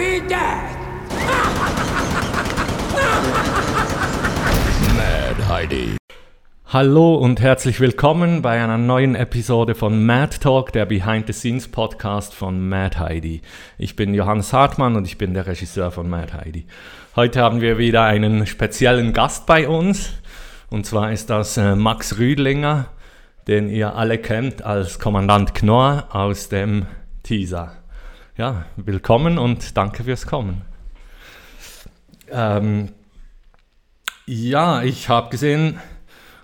[0.00, 0.78] Army Death.
[4.96, 5.96] Mad Heidi.
[6.66, 11.68] Hallo und herzlich willkommen bei einer neuen Episode von Mad Talk, der Behind the Scenes
[11.68, 13.42] Podcast von Mad Heidi.
[13.76, 16.64] Ich bin Johannes Hartmann und ich bin der Regisseur von Mad Heidi.
[17.14, 20.14] Heute haben wir wieder einen speziellen Gast bei uns
[20.70, 22.86] und zwar ist das äh, Max Rüdlinger,
[23.48, 26.86] den ihr alle kennt als Kommandant Knorr aus dem
[27.22, 27.79] Teaser.
[28.40, 30.62] Ja, willkommen und danke fürs Kommen.
[32.30, 32.88] Ähm,
[34.24, 35.78] ja, ich habe gesehen,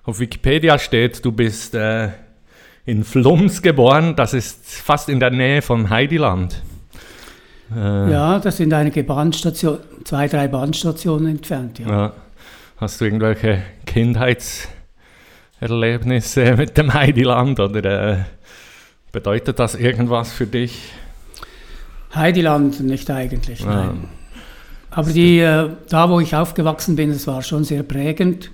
[0.04, 2.10] auf Wikipedia steht, du bist äh,
[2.84, 6.62] in Flums geboren, das ist fast in der Nähe von Heidiland.
[7.74, 11.78] Äh, ja, das sind einige Bahnstationen, zwei, drei Bahnstationen entfernt.
[11.78, 11.88] Ja.
[11.88, 12.12] ja.
[12.76, 18.18] Hast du irgendwelche Kindheitserlebnisse mit dem Heidiland oder äh,
[19.12, 20.92] bedeutet das irgendwas für dich?
[22.14, 23.86] Heidiland nicht eigentlich, ja.
[23.86, 24.08] nein.
[24.90, 28.50] Aber die, äh, da, wo ich aufgewachsen bin, das war schon sehr prägend.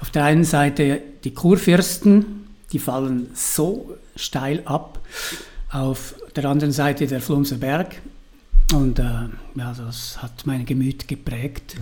[0.00, 5.00] Auf der einen Seite die Kurfürsten, die fallen so steil ab.
[5.70, 7.96] Auf der anderen Seite der Flumser Berg.
[8.72, 11.76] Und äh, ja, das hat mein Gemüt geprägt.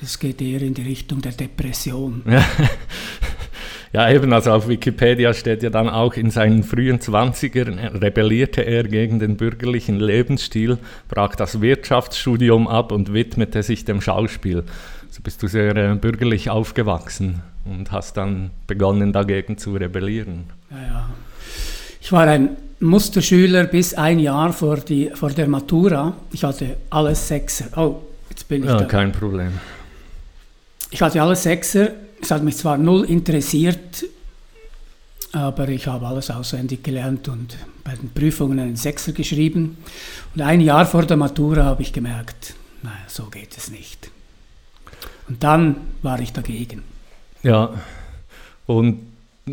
[0.00, 2.22] Das geht eher in die Richtung der Depression.
[2.26, 2.44] Ja,
[3.94, 9.18] eben, also auf Wikipedia steht ja dann auch, in seinen frühen 20ern rebellierte er gegen
[9.18, 14.64] den bürgerlichen Lebensstil, brach das Wirtschaftsstudium ab und widmete sich dem Schauspiel.
[15.08, 20.44] Also bist du sehr äh, bürgerlich aufgewachsen und hast dann begonnen dagegen zu rebellieren.
[20.70, 21.10] Ja, ja.
[22.00, 26.14] Ich war ein Musterschüler bis ein Jahr vor, die, vor der Matura.
[26.32, 27.66] Ich hatte alles Sechser.
[27.76, 28.84] Oh, jetzt bin ich ja, da.
[28.86, 29.52] Kein Problem.
[30.90, 31.90] Ich hatte alles Sechser.
[32.22, 34.04] Es hat mich zwar null interessiert,
[35.32, 39.78] aber ich habe alles auswendig gelernt und bei den Prüfungen einen Sechser geschrieben.
[40.34, 44.10] Und ein Jahr vor der Matura habe ich gemerkt, naja, so geht es nicht.
[45.28, 46.84] Und dann war ich dagegen.
[47.42, 47.70] Ja,
[48.66, 49.00] und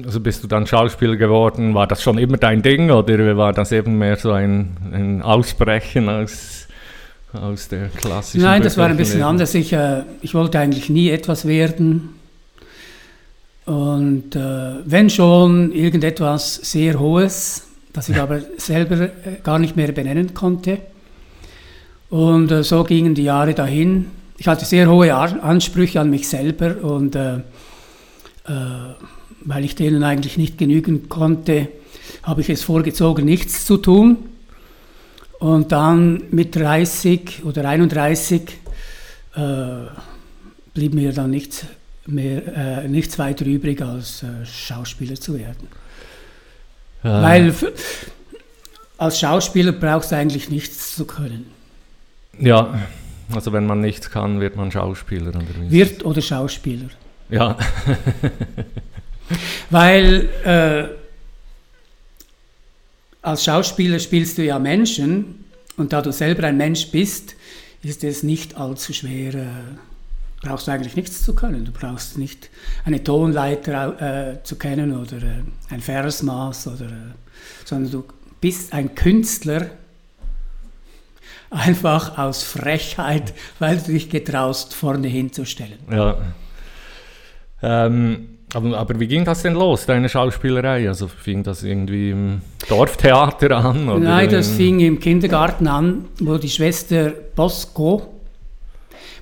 [0.06, 1.74] also bist du dann Schauspieler geworden?
[1.74, 6.08] War das schon immer dein Ding oder war das eben mehr so ein, ein Ausbrechen
[6.08, 6.68] aus,
[7.34, 9.56] aus der klassischen Nein, das war ein bisschen anders.
[9.56, 12.19] Ich, äh, ich wollte eigentlich nie etwas werden.
[13.70, 19.12] Und äh, wenn schon irgendetwas sehr Hohes, das ich aber selber äh,
[19.44, 20.80] gar nicht mehr benennen konnte.
[22.10, 24.08] Und äh, so gingen die Jahre dahin.
[24.40, 27.42] Ich hatte sehr hohe Ansprüche an mich selber und äh, äh,
[29.42, 31.68] weil ich denen eigentlich nicht genügen konnte,
[32.24, 34.18] habe ich es vorgezogen, nichts zu tun.
[35.38, 38.42] Und dann mit 30 oder 31
[39.36, 39.42] äh,
[40.74, 41.68] blieb mir dann nichts,
[42.10, 45.68] mehr, äh, nichts weiter übrig, als äh, Schauspieler zu werden.
[47.04, 47.22] Ja.
[47.22, 47.54] Weil
[48.98, 51.46] als Schauspieler brauchst du eigentlich nichts zu können.
[52.38, 52.80] Ja,
[53.34, 55.30] also wenn man nichts kann, wird man Schauspieler.
[55.30, 56.90] Oder wird oder Schauspieler.
[57.30, 57.58] Ja.
[59.70, 60.86] Weil äh,
[63.22, 65.46] als Schauspieler spielst du ja Menschen
[65.78, 67.36] und da du selber ein Mensch bist,
[67.84, 69.36] ist es nicht allzu schwer.
[69.36, 69.48] Äh,
[70.42, 71.66] brauchst du eigentlich nichts zu können.
[71.66, 72.50] Du brauchst nicht
[72.86, 77.14] eine Tonleiter äh, zu kennen oder äh, ein Versmaß, oder, äh,
[77.66, 78.04] sondern du
[78.40, 79.70] bist ein Künstler
[81.50, 85.80] einfach aus Frechheit, weil du dich getraust, vorne hinzustellen.
[85.92, 86.18] Ja.
[87.62, 90.88] Ähm, aber, aber, wie ging das denn los, deine Schauspielerei?
[90.88, 94.02] Also fing das irgendwie im Dorftheater an?
[94.02, 98.19] Nein, das fing im Kindergarten an, wo die Schwester Bosco,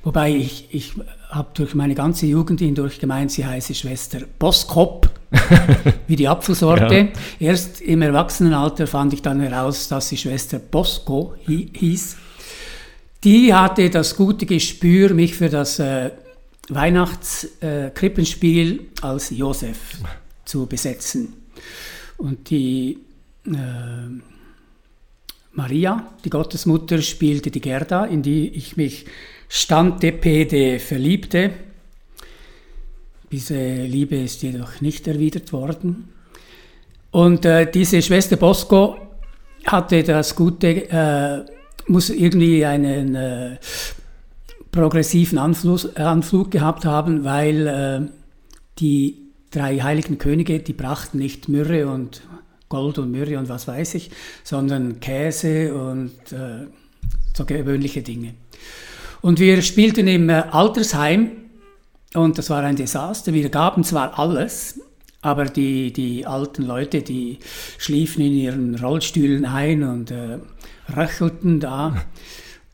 [0.07, 0.93] wobei ich, ich
[1.29, 5.09] habe durch meine ganze Jugend hindurch gemeint, sie heiße Schwester Boskop,
[6.07, 6.95] wie die Apfelsorte.
[6.95, 7.07] Ja.
[7.39, 12.15] Erst im Erwachsenenalter fand ich dann heraus, dass sie Schwester Bosco hieß.
[13.25, 16.11] Die hatte das gute Gespür, mich für das äh,
[16.69, 19.97] Weihnachtskrippenspiel äh, als Josef
[20.45, 21.33] zu besetzen.
[22.15, 22.99] Und die
[23.45, 23.51] äh,
[25.51, 29.05] Maria, die Gottesmutter, spielte die Gerda, in die ich mich
[29.49, 31.51] standepede verliebte.
[33.31, 36.09] Diese Liebe ist jedoch nicht erwidert worden.
[37.11, 38.97] Und äh, diese Schwester Bosco
[39.65, 41.45] hatte das Gute, äh,
[41.87, 43.57] muss irgendwie einen äh,
[44.71, 48.09] progressiven Anflug, Anflug gehabt haben, weil äh,
[48.79, 49.17] die
[49.51, 52.21] drei heiligen Könige, die brachten nicht Myrrhe und
[52.69, 54.11] Gold und Myrrhe und was weiß ich,
[54.43, 56.67] sondern Käse und äh,
[57.33, 58.33] so gewöhnliche Dinge.
[59.21, 61.31] Und wir spielten im äh, Altersheim
[62.13, 63.33] und das war ein Desaster.
[63.33, 64.79] Wir gaben zwar alles,
[65.21, 67.39] aber die, die alten Leute, die
[67.77, 70.39] schliefen in ihren Rollstühlen ein und äh,
[70.95, 72.05] röchelten da.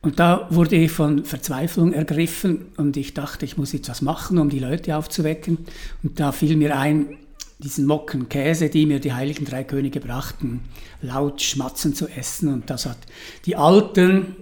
[0.02, 4.38] Und da wurde ich von Verzweiflung ergriffen und ich dachte, ich muss jetzt was machen,
[4.38, 5.60] um die Leute aufzuwecken.
[6.04, 7.18] Und da fiel mir ein,
[7.60, 10.62] diesen Mocken Käse, die mir die heiligen drei Könige brachten,
[11.02, 12.54] laut schmatzend zu essen.
[12.54, 12.98] Und das hat
[13.46, 14.36] die Alten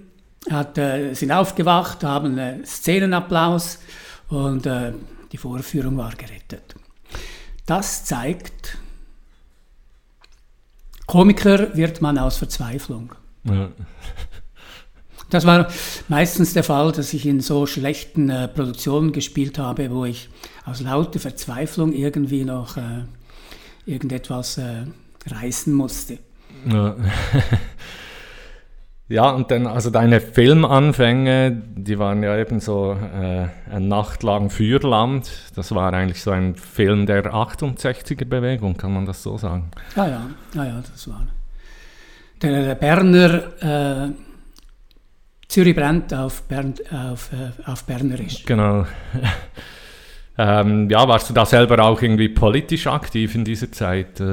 [0.50, 3.78] hat, äh, sind aufgewacht, haben einen Szenenapplaus
[4.28, 4.92] und äh,
[5.30, 6.74] die Vorführung war gerettet.
[7.66, 8.78] Das zeigt,
[11.06, 13.14] Komiker wird man aus Verzweiflung.
[13.44, 13.70] Ja.
[15.30, 15.66] Das war
[16.08, 20.28] meistens der Fall, dass ich in so schlechten äh, Produktionen gespielt habe, wo ich
[20.66, 23.04] aus lauter Verzweiflung irgendwie noch äh,
[23.86, 24.84] irgendetwas äh,
[25.26, 26.18] reißen musste.
[26.66, 26.96] Ja.
[29.12, 35.30] ja, und dann, also deine Filmanfänge, die waren ja eben so äh, ein Nachtlang Fürland.
[35.54, 39.70] Das war eigentlich so ein Film der 68er-Bewegung, kann man das so sagen?
[39.96, 41.26] Ja, ja, ja, ja das war.
[42.40, 44.12] Der, der Berner äh,
[45.46, 48.46] Zürich brennt auf, Bern, auf, äh, auf Bernerisch.
[48.46, 48.86] Genau.
[50.38, 54.18] ähm, ja, warst du da selber auch irgendwie politisch aktiv in dieser Zeit?
[54.20, 54.24] Äh,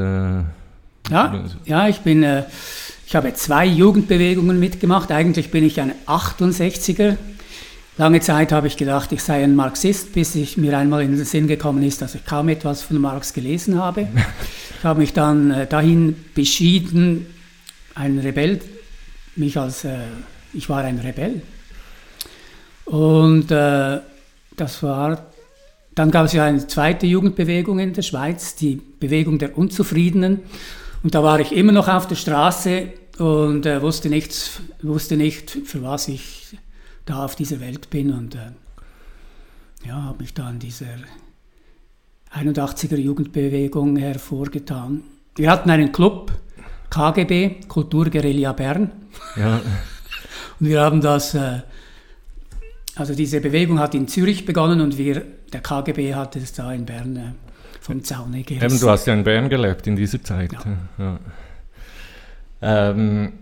[1.11, 2.43] ja, ja, ich bin, äh,
[3.09, 5.11] ich habe zwei Jugendbewegungen mitgemacht.
[5.11, 7.17] Eigentlich bin ich ein 68er.
[7.97, 11.25] Lange Zeit habe ich gedacht, ich sei ein Marxist, bis ich mir einmal in den
[11.25, 14.07] Sinn gekommen ist, dass ich kaum etwas von Marx gelesen habe.
[14.77, 17.25] Ich habe mich dann äh, dahin beschieden,
[17.95, 18.61] ein Rebell,
[19.35, 19.97] mich als äh,
[20.53, 21.41] ich war ein Rebell.
[22.85, 23.99] Und äh,
[24.55, 25.25] das war,
[25.95, 30.41] dann gab es ja eine zweite Jugendbewegung in der Schweiz, die Bewegung der Unzufriedenen.
[31.03, 35.51] Und da war ich immer noch auf der Straße und äh, wusste, nichts, wusste nicht,
[35.65, 36.57] für was ich
[37.05, 38.13] da auf dieser Welt bin.
[38.13, 38.51] Und äh,
[39.87, 40.87] ja, habe mich da in dieser
[42.33, 45.03] 81er Jugendbewegung hervorgetan.
[45.35, 46.31] Wir hatten einen Club,
[46.89, 48.91] KGB, Kulturguerilla Bern.
[49.35, 49.61] Ja.
[50.59, 51.61] Und wir haben das, äh,
[52.95, 55.23] also diese Bewegung hat in Zürich begonnen und wir,
[55.53, 57.48] der KGB hat es da in Bern äh,
[57.79, 58.65] vom Zaune gerissen.
[58.65, 60.51] Eben, du hast ja in Bern gelebt in dieser Zeit.
[60.53, 61.19] Ja.
[62.61, 62.89] ja.
[62.91, 63.33] Ähm,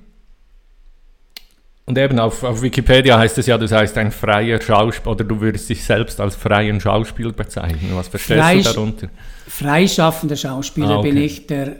[1.85, 5.39] und eben auf, auf, Wikipedia heißt es ja, du seist ein freier Schauspieler oder du
[5.39, 7.91] würdest dich selbst als freien Schauspieler bezeichnen.
[7.93, 9.07] Was verstehst Frei, du darunter?
[9.47, 11.11] Freischaffender Schauspieler ah, okay.
[11.11, 11.77] bin ich, der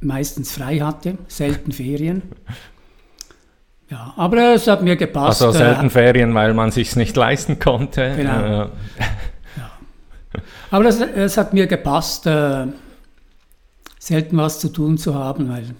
[0.00, 2.22] meistens frei hatte, selten Ferien.
[3.90, 5.40] Ja, aber es hat mir gepasst.
[5.40, 8.12] Also selten äh, Ferien, weil man sich nicht leisten konnte.
[8.16, 8.68] Genau.
[10.70, 12.66] Aber es, es, hat mir gepasst, äh,
[13.98, 15.74] selten was zu tun zu haben, weil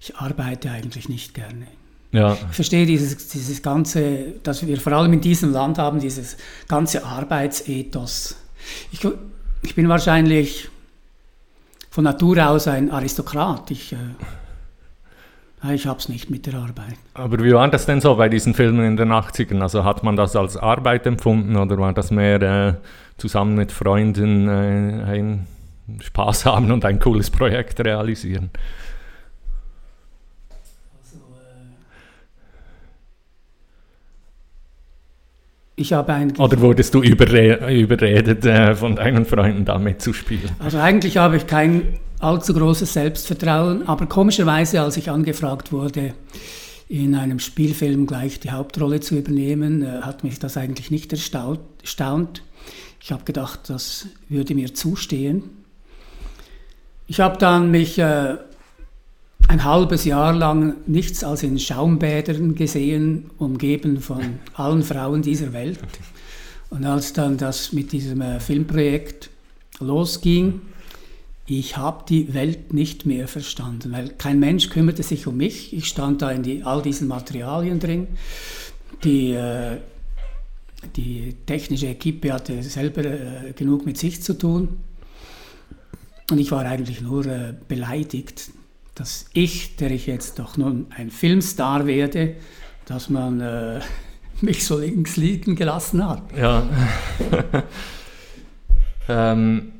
[0.00, 1.66] ich arbeite eigentlich nicht gerne.
[2.12, 2.32] Ja.
[2.32, 6.36] Ich verstehe dieses, dieses ganze, dass wir vor allem in diesem Land haben, dieses
[6.68, 8.36] ganze Arbeitsethos.
[8.92, 9.06] Ich,
[9.62, 10.68] ich bin wahrscheinlich
[11.90, 13.70] von Natur aus ein Aristokrat.
[13.70, 13.96] Ich äh,
[15.72, 16.96] ich habe es nicht mit der Arbeit.
[17.14, 19.60] Aber wie war das denn so bei diesen Filmen in den 80ern?
[19.60, 22.74] Also hat man das als Arbeit empfunden oder war das mehr äh,
[23.16, 25.46] zusammen mit Freunden äh, ein
[26.00, 28.50] Spaß haben und ein cooles Projekt realisieren?
[31.00, 31.74] Also, äh,
[35.76, 40.50] ich habe eigentlich Oder wurdest du überre überredet, äh, von deinen Freunden da mitzuspielen?
[40.58, 46.14] Also eigentlich habe ich kein allzu großes Selbstvertrauen, aber komischerweise, als ich angefragt wurde,
[46.88, 52.42] in einem Spielfilm gleich die Hauptrolle zu übernehmen, äh, hat mich das eigentlich nicht erstaunt.
[53.00, 55.44] Ich habe gedacht, das würde mir zustehen.
[57.08, 58.36] Ich habe dann mich äh,
[59.48, 65.78] ein halbes Jahr lang nichts als in Schaumbädern gesehen, umgeben von allen Frauen dieser Welt.
[66.70, 69.30] Und als dann das mit diesem äh, Filmprojekt
[69.78, 70.60] losging,
[71.46, 75.72] ich habe die Welt nicht mehr verstanden, weil kein Mensch kümmerte sich um mich.
[75.72, 78.08] Ich stand da in die, all diesen Materialien drin.
[79.04, 79.78] Die, äh,
[80.96, 84.80] die technische Equipe hatte selber äh, genug mit sich zu tun.
[86.30, 88.50] Und ich war eigentlich nur äh, beleidigt,
[88.96, 92.34] dass ich, der ich jetzt doch nun ein Filmstar werde,
[92.86, 93.80] dass man äh,
[94.40, 96.22] mich so links liegen gelassen hat.
[96.36, 96.68] Ja.
[99.08, 99.75] ähm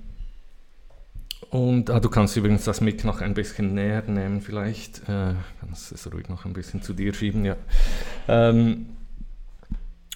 [1.57, 4.99] und ah, du kannst übrigens das Mic noch ein bisschen näher nehmen, vielleicht.
[5.09, 7.57] Äh, kannst es ruhig noch ein bisschen zu dir schieben, ja.
[8.29, 8.87] Ähm,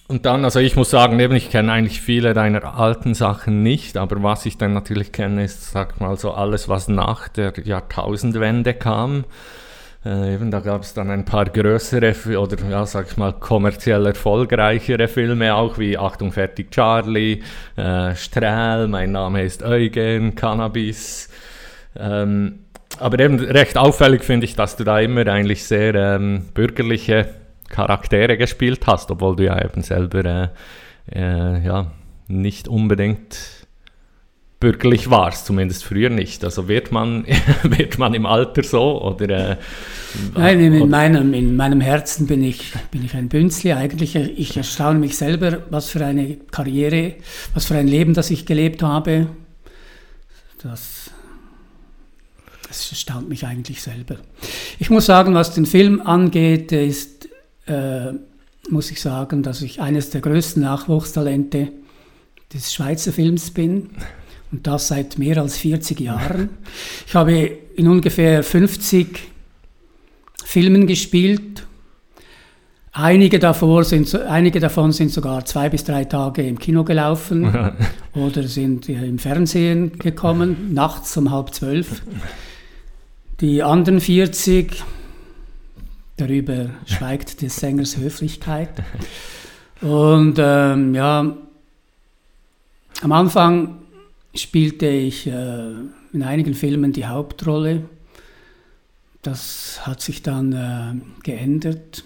[0.07, 3.97] und dann, also ich muss sagen, eben, ich kenne eigentlich viele deiner alten Sachen nicht,
[3.97, 8.75] aber was ich dann natürlich kenne, ist, sag mal so, alles, was nach der Jahrtausendwende
[8.75, 9.23] kam.
[10.05, 14.05] Äh, eben, da gab es dann ein paar größere oder ja, sag ich mal kommerziell
[14.05, 17.41] erfolgreichere Filme auch wie Achtung fertig Charlie,
[17.77, 21.30] äh, Strahl, mein Name ist Eugen, Cannabis.
[21.95, 22.59] Ähm,
[22.99, 27.29] aber eben recht auffällig finde ich, dass du da immer eigentlich sehr ähm, bürgerliche
[27.69, 30.47] Charaktere gespielt hast, obwohl du ja eben selber äh,
[31.11, 31.91] äh, ja,
[32.27, 33.61] nicht unbedingt
[34.59, 36.45] bürgerlich warst, zumindest früher nicht.
[36.45, 37.25] Also wird man,
[37.63, 39.51] wird man im Alter so oder?
[39.51, 39.57] Äh,
[40.35, 40.85] Nein, in, oder?
[40.85, 43.73] meinem, in meinem Herzen bin ich, bin ich ein Bünzli.
[43.73, 47.15] Eigentlich, ich erstaune mich selber, was für eine Karriere,
[47.53, 49.27] was für ein Leben, das ich gelebt habe.
[50.61, 51.00] Das,
[52.71, 54.15] das erstaunt mich eigentlich selber.
[54.79, 57.27] Ich muss sagen, was den Film angeht, ist,
[57.65, 58.13] äh,
[58.69, 61.67] muss ich sagen, dass ich eines der größten Nachwuchstalente
[62.53, 63.89] des Schweizer Films bin
[64.53, 66.49] und das seit mehr als 40 Jahren.
[67.05, 69.19] Ich habe in ungefähr 50
[70.45, 71.67] Filmen gespielt.
[72.93, 77.73] Einige davon, sind, einige davon sind sogar zwei bis drei Tage im Kino gelaufen
[78.13, 82.01] oder sind im Fernsehen gekommen, nachts um halb zwölf.
[83.41, 84.83] Die anderen 40,
[86.17, 88.69] darüber schweigt des Sängers Höflichkeit.
[89.81, 91.37] Und ähm, ja,
[93.01, 93.79] am Anfang
[94.35, 95.71] spielte ich äh,
[96.13, 97.85] in einigen Filmen die Hauptrolle.
[99.23, 102.03] Das hat sich dann äh, geändert.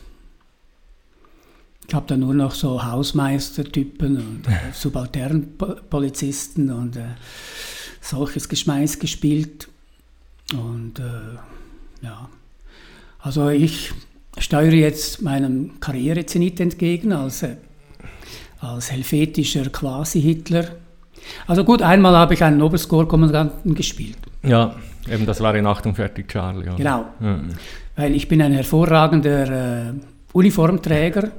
[1.85, 7.07] Ich habe dann nur noch so Hausmeistertypen und äh, Subalternpolizisten und äh,
[7.99, 9.67] solches Geschmeiß gespielt.
[10.53, 12.29] Und äh, ja,
[13.19, 13.93] also ich
[14.37, 17.55] steuere jetzt meinem Karrierezenit entgegen als, äh,
[18.59, 20.75] als helvetischer Quasi-Hitler
[21.47, 24.17] also gut, einmal habe ich einen Oberscore-Kommandanten gespielt.
[24.43, 24.75] Ja,
[25.09, 26.67] eben das war in Achtung fertig Charlie.
[26.67, 26.75] Oder?
[26.75, 27.39] Genau, ja.
[27.95, 29.93] weil ich bin ein hervorragender äh,
[30.33, 31.31] Uniformträger.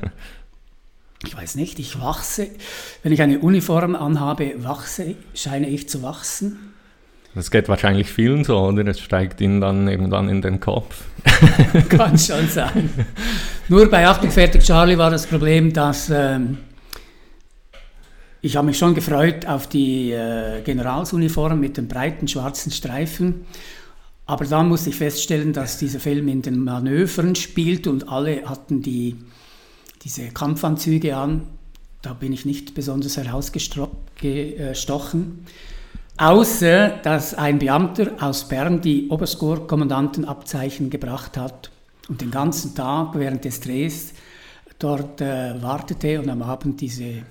[1.25, 2.49] Ich weiß nicht, ich wachse.
[3.03, 6.75] Wenn ich eine Uniform anhabe, wachse, scheine ich zu wachsen.
[7.37, 8.87] Das geht wahrscheinlich vielen so, oder?
[8.87, 11.05] Es steigt ihnen dann irgendwann in den Kopf.
[11.91, 12.89] Kann schon sein.
[13.69, 16.09] Nur bei Achtung fertig Charlie war das Problem, dass...
[16.09, 16.57] Ähm,
[18.41, 23.45] ich habe mich schon gefreut auf die äh, Generalsuniform mit den breiten schwarzen Streifen.
[24.25, 28.81] Aber dann musste ich feststellen, dass dieser Film in den Manövern spielt und alle hatten
[28.81, 29.15] die,
[30.05, 31.43] diese Kampfanzüge an.
[32.01, 33.91] Da bin ich nicht besonders herausgestochen.
[36.19, 41.71] Außer, dass ein Beamter aus Bern die Oberstkorpskommandantenabzeichen gebracht hat
[42.09, 44.15] und den ganzen Tag während des Drehs
[44.79, 47.25] dort äh, wartete und am Abend diese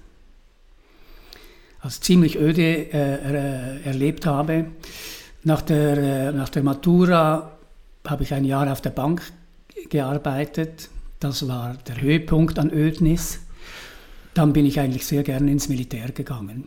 [1.86, 4.66] als ziemlich öde äh, erlebt habe.
[5.44, 7.52] Nach der, äh, nach der Matura
[8.06, 9.22] habe ich ein Jahr auf der Bank
[9.88, 10.90] gearbeitet.
[11.20, 13.40] Das war der Höhepunkt an Ödnis.
[14.34, 16.66] Dann bin ich eigentlich sehr gerne ins Militär gegangen.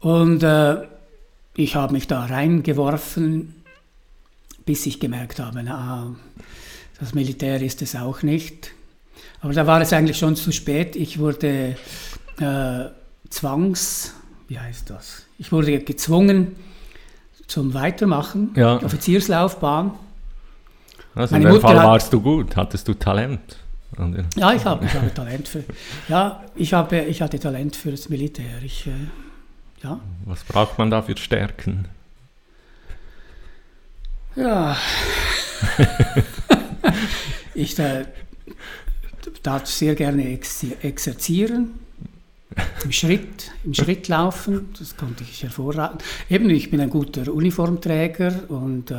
[0.00, 0.76] Und äh,
[1.54, 3.54] ich habe mich da reingeworfen,
[4.64, 6.14] bis ich gemerkt habe, na,
[6.98, 8.72] das Militär ist es auch nicht.
[9.40, 10.96] Aber da war es eigentlich schon zu spät.
[10.96, 11.76] Ich wurde
[12.38, 12.84] äh,
[13.30, 14.14] Zwangs,
[14.48, 15.26] wie heißt das?
[15.38, 16.56] Ich wurde gezwungen
[17.46, 18.76] zum Weitermachen, ja.
[18.82, 19.92] Offizierslaufbahn.
[21.14, 23.40] Also Meine in dem Fall hat, warst du gut, hattest du Talent?
[24.36, 25.64] Ja, ich habe, ich habe Talent für,
[26.08, 28.62] ja, ich habe, ich hatte Talent für das Militär.
[28.64, 28.90] Ich, äh,
[29.82, 30.00] ja.
[30.24, 31.88] Was braucht man da für Stärken?
[34.36, 34.76] Ja.
[37.54, 38.04] ich äh,
[39.42, 40.38] darf sehr gerne
[40.82, 41.80] exerzieren
[42.84, 46.02] im Schritt, im Schritt laufen, das konnte ich hervorragend.
[46.28, 48.96] Eben, ich bin ein guter Uniformträger und äh,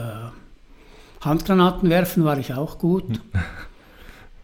[1.22, 3.06] Handgranaten werfen war ich auch gut.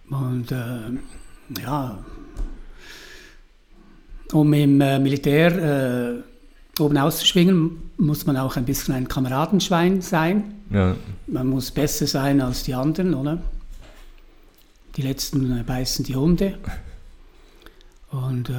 [0.09, 1.97] Und äh, ja,
[4.33, 6.21] um im äh, Militär
[6.77, 10.55] äh, oben auszuschwingen, muss man auch ein bisschen ein Kameradenschwein sein.
[10.69, 10.95] Ja.
[11.27, 13.41] Man muss besser sein als die anderen, oder?
[14.95, 16.57] Die letzten äh, beißen die Hunde.
[18.11, 18.53] Und äh,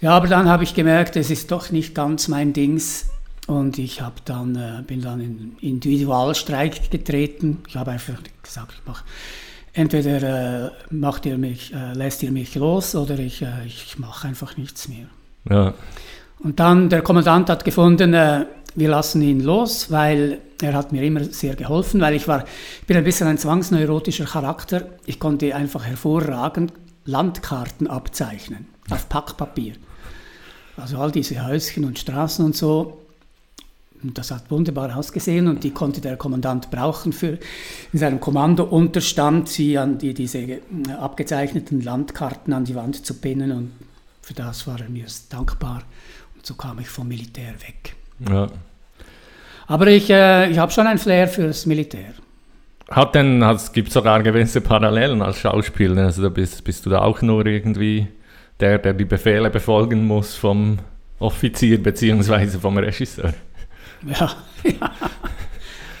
[0.00, 3.06] ja, aber dann habe ich gemerkt, es ist doch nicht ganz mein Dings.
[3.46, 7.62] Und ich habe dann, äh, bin dann in Individualstreik getreten.
[7.68, 9.04] Ich habe einfach gesagt, ich mach,
[9.76, 14.26] entweder äh, macht ihr mich, äh, lässt ihr mich los oder ich, äh, ich mache
[14.26, 15.06] einfach nichts mehr.
[15.48, 15.74] Ja.
[16.38, 21.02] Und dann, der Kommandant hat gefunden, äh, wir lassen ihn los, weil er hat mir
[21.02, 22.44] immer sehr geholfen, weil ich war,
[22.80, 24.86] ich bin ein bisschen ein zwangsneurotischer Charakter.
[25.04, 26.72] Ich konnte einfach hervorragend
[27.04, 29.74] Landkarten abzeichnen auf Packpapier.
[30.76, 33.05] Also all diese Häuschen und Straßen und so.
[34.02, 37.38] Das hat wunderbar ausgesehen und die konnte der Kommandant brauchen für
[37.92, 40.60] in seinem Kommandounterstand, sie an die, diese äh,
[40.98, 43.72] abgezeichneten Landkarten an die Wand zu pinnen und
[44.22, 45.82] für das war er mir dankbar
[46.34, 47.94] und so kam ich vom Militär weg.
[48.28, 48.48] Ja.
[49.66, 52.14] Aber ich, äh, ich habe schon ein Flair fürs Militär.
[52.88, 57.00] Hat denn, es gibt sogar gewisse Parallelen als Schauspieler, also da bist, bist du da
[57.02, 58.06] auch nur irgendwie
[58.60, 60.78] der, der die Befehle befolgen muss vom
[61.18, 62.58] Offizier bzw.
[62.58, 63.32] vom Regisseur.
[64.06, 64.90] Ja, ja.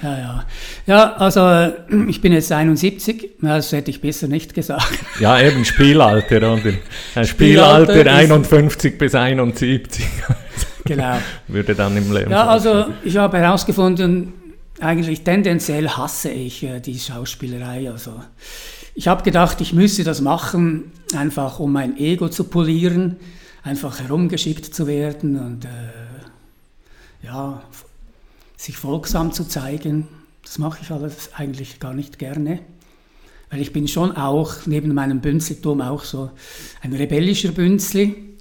[0.02, 0.44] Ja, ja.
[0.86, 1.72] ja, also äh,
[2.08, 4.92] ich bin jetzt 71, das hätte ich besser nicht gesagt.
[5.20, 6.58] Ja, eben Spielalter, oder?
[7.24, 10.04] Spielalter, Spielalter 51 bis 71.
[10.84, 11.18] Genau.
[11.48, 12.30] Würde dann im Leben.
[12.30, 14.32] Ja, also ich habe herausgefunden,
[14.78, 17.90] eigentlich tendenziell hasse ich äh, die Schauspielerei.
[17.90, 18.12] Also
[18.94, 23.16] ich habe gedacht, ich müsse das machen, einfach um mein Ego zu polieren,
[23.64, 27.62] einfach herumgeschickt zu werden und äh, ja,
[28.56, 30.08] sich folgsam zu zeigen.
[30.42, 32.60] Das mache ich alles eigentlich gar nicht gerne.
[33.50, 36.30] Weil ich bin schon auch, neben meinem Bünzeltum, auch so
[36.82, 38.36] ein rebellischer Bünzli.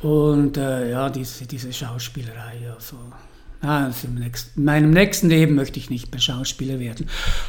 [0.00, 2.96] Und äh, ja, diese, diese Schauspielerei, also,
[3.60, 7.08] also im nächsten, in meinem nächsten Leben möchte ich nicht mehr Schauspieler werden.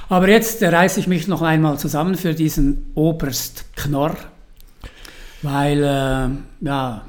[0.10, 4.16] Aber jetzt reiße ich mich noch einmal zusammen für diesen Oberst Knorr,
[5.42, 7.06] weil äh, ja,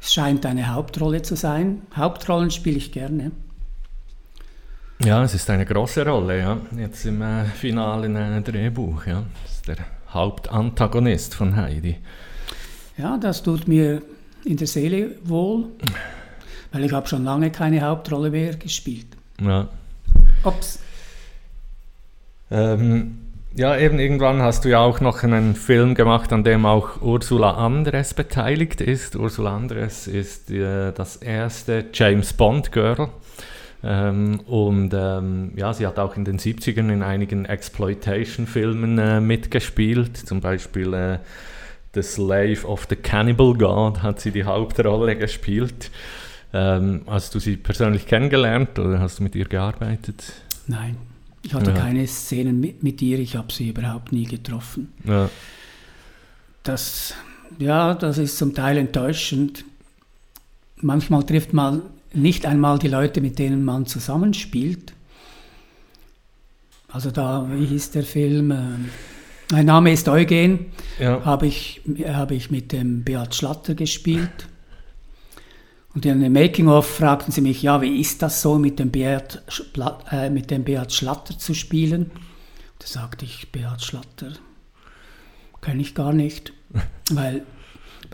[0.00, 1.82] es scheint eine Hauptrolle zu sein.
[1.96, 3.30] Hauptrollen spiele ich gerne.
[5.04, 6.58] Ja, es ist eine große Rolle, ja.
[6.78, 9.22] Jetzt im äh, finalen äh, Drehbuch, ja.
[9.42, 9.76] Das ist der
[10.08, 11.98] Hauptantagonist von Heidi.
[12.96, 14.00] Ja, das tut mir
[14.46, 15.66] in der Seele wohl,
[16.72, 19.08] weil ich habe schon lange keine Hauptrolle mehr gespielt.
[19.42, 19.68] Ja.
[20.42, 20.78] Ups.
[22.50, 23.18] Ähm,
[23.54, 27.50] ja, eben irgendwann hast du ja auch noch einen Film gemacht, an dem auch Ursula
[27.50, 29.16] Andres beteiligt ist.
[29.16, 33.10] Ursula Andres ist äh, das erste James Bond Girl.
[33.86, 40.16] Ähm, und ähm, ja, sie hat auch in den 70ern in einigen Exploitation-Filmen äh, mitgespielt,
[40.16, 41.18] zum Beispiel äh,
[41.92, 45.90] The Slave of the Cannibal God hat sie die Hauptrolle gespielt.
[46.54, 50.32] Ähm, hast du sie persönlich kennengelernt oder hast du mit ihr gearbeitet?
[50.66, 50.96] Nein,
[51.42, 51.76] ich hatte ja.
[51.76, 54.92] keine Szenen mit, mit ihr, ich habe sie überhaupt nie getroffen.
[55.04, 55.28] Ja.
[56.62, 57.14] Das,
[57.58, 59.66] ja, das ist zum Teil enttäuschend.
[60.76, 61.82] Manchmal trifft man
[62.14, 64.92] nicht einmal die Leute, mit denen man zusammenspielt.
[66.88, 68.50] Also da, wie hieß der Film?
[68.50, 68.88] Ähm,
[69.50, 70.66] mein Name ist Eugen,
[70.98, 71.24] ja.
[71.24, 74.48] habe ich, hab ich mit dem Beat Schlatter gespielt.
[75.94, 79.42] Und in dem Making-of fragten sie mich, ja, wie ist das so, mit dem Beat,
[80.10, 82.10] äh, mit dem Beat Schlatter zu spielen?
[82.78, 84.32] Da sagte ich, Beat Schlatter
[85.60, 86.52] kenne ich gar nicht,
[87.10, 87.44] weil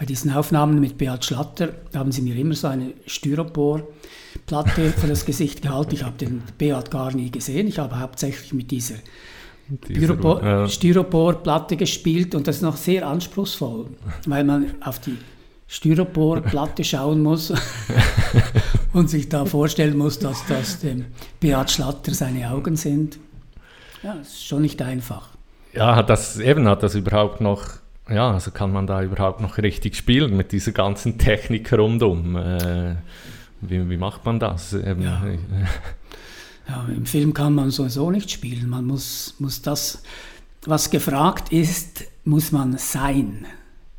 [0.00, 5.26] bei diesen Aufnahmen mit Beat Schlatter haben sie mir immer so eine Styroporplatte vor das
[5.26, 5.94] Gesicht gehalten.
[5.94, 7.68] Ich habe den Beat gar nie gesehen.
[7.68, 8.94] Ich habe hauptsächlich mit dieser
[9.84, 10.66] Styropor, ja.
[10.66, 13.88] Styroporplatte gespielt und das ist noch sehr anspruchsvoll,
[14.26, 15.18] weil man auf die
[15.68, 17.52] Styroporplatte schauen muss
[18.94, 21.04] und sich da vorstellen muss, dass das dem
[21.40, 23.18] Beat Schlatter seine Augen sind.
[24.02, 25.28] Ja, das ist schon nicht einfach.
[25.74, 27.64] Ja, hat das eben hat das überhaupt noch,
[28.12, 32.36] ja, also kann man da überhaupt noch richtig spielen mit dieser ganzen Technik rundum?
[32.36, 32.96] Äh,
[33.60, 34.72] wie, wie macht man das?
[34.72, 35.22] Eben, ja.
[36.68, 38.68] Ja, Im Film kann man sowieso nicht spielen.
[38.68, 40.02] Man muss, muss das,
[40.64, 43.46] was gefragt ist, muss man sein.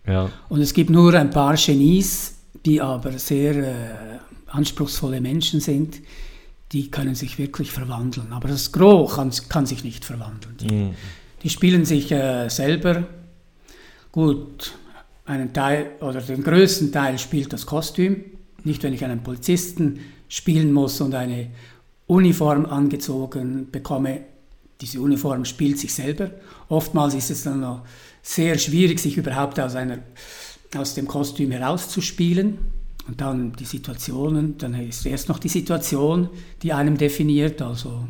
[0.08, 0.30] Ja.
[0.50, 6.00] Und es gibt nur ein paar Genies, die aber sehr äh, anspruchsvolle Menschen sind,
[6.72, 8.32] die können sich wirklich verwandeln.
[8.32, 10.56] Aber das Gros kann, kann sich nicht verwandeln.
[10.58, 10.96] Die, mhm.
[11.44, 13.04] die spielen sich äh, selber.
[14.12, 14.74] Gut,
[15.26, 18.26] einen Teil oder den größten Teil spielt das Kostüm.
[18.64, 21.52] Nicht, wenn ich einen Polizisten spielen muss und eine
[22.08, 24.22] Uniform angezogen bekomme,
[24.82, 26.32] diese Uniform spielt sich selber.
[26.68, 27.84] Oftmals ist es dann noch
[28.22, 30.00] sehr schwierig, sich überhaupt aus, einer,
[30.76, 32.58] aus dem Kostüm herauszuspielen.
[33.08, 36.30] Und dann die Situationen, dann ist erst noch die Situation,
[36.62, 37.62] die einem definiert.
[37.62, 38.08] Also.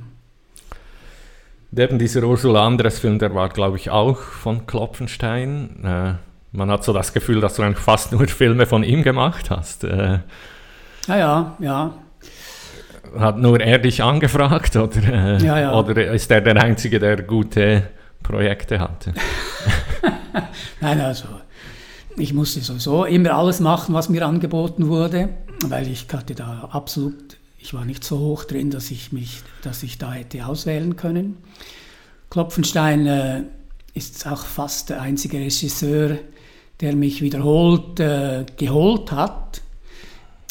[1.76, 5.84] Eben dieser Ursula Andres Film, der war, glaube ich, auch von Klopfenstein.
[5.84, 6.14] Äh,
[6.52, 9.86] man hat so das Gefühl, dass du eigentlich fast nur Filme von ihm gemacht hast.
[9.86, 10.20] Äh,
[11.08, 11.94] ja, ja, ja
[13.18, 15.74] hat nur er dich angefragt oder, äh, ja, ja.
[15.74, 17.84] oder ist er der Einzige, der gute
[18.24, 19.14] Projekte hatte?
[20.82, 21.26] Nein, also
[22.18, 25.30] ich musste sowieso immer alles machen, was mir angeboten wurde,
[25.66, 29.84] weil ich hatte da absolut ich war nicht so hoch drin, dass ich mich, dass
[29.84, 31.38] ich da hätte auswählen können.
[32.30, 33.44] Klopfenstein äh,
[33.94, 36.18] ist auch fast der einzige Regisseur,
[36.80, 39.62] der mich wiederholt äh, geholt hat.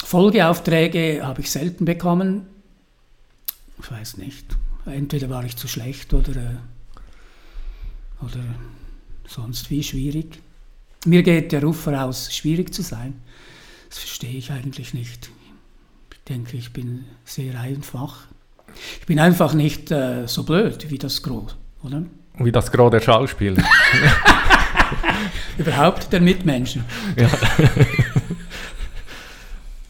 [0.05, 2.46] Folgeaufträge habe ich selten bekommen.
[3.83, 4.46] Ich weiß nicht.
[4.87, 8.44] Entweder war ich zu schlecht oder, äh, oder
[9.27, 10.38] sonst wie schwierig.
[11.07, 13.14] Mir geht der Ruf voraus, schwierig zu sein.
[13.88, 15.31] Das verstehe ich eigentlich nicht.
[16.31, 18.19] Ich denke, ich bin sehr einfach.
[19.01, 22.05] Ich bin einfach nicht äh, so blöd wie das Gros, oder?
[22.38, 23.64] Wie das Gros der Schauspieler.
[25.59, 26.85] Überhaupt der Mitmenschen.
[27.16, 27.27] Ja.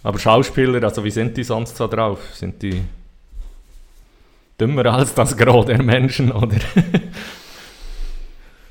[0.03, 2.20] Aber Schauspieler, also wie sind die sonst so drauf?
[2.33, 2.81] Sind die
[4.59, 6.57] dümmer als das Gros der Menschen, oder?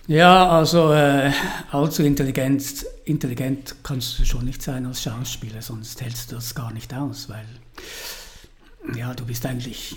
[0.09, 1.31] Ja, also äh,
[1.69, 6.73] allzu intelligent, intelligent kannst du schon nicht sein als Schauspieler, sonst hältst du das gar
[6.73, 7.45] nicht aus, weil
[8.97, 9.95] ja, du bist eigentlich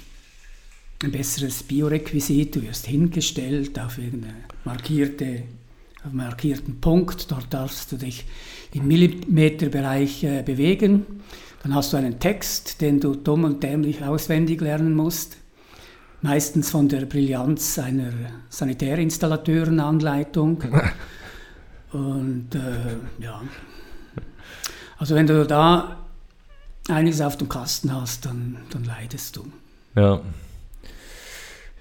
[1.03, 5.45] ein besseres Biorequisit, du wirst hingestellt auf irgendeinen markierte,
[6.13, 8.27] markierten Punkt, dort darfst du dich
[8.75, 11.07] im Millimeterbereich äh, bewegen,
[11.63, 15.39] dann hast du einen Text, den du dumm und dämlich auswendig lernen musst
[16.23, 18.13] meistens von der Brillanz einer
[18.49, 20.63] Sanitärinstallateurenanleitung.
[21.93, 23.43] Und äh, ja,
[24.97, 25.99] also wenn du da
[26.89, 29.45] einiges auf dem Kasten hast, dann, dann leidest du.
[29.95, 30.21] Ja.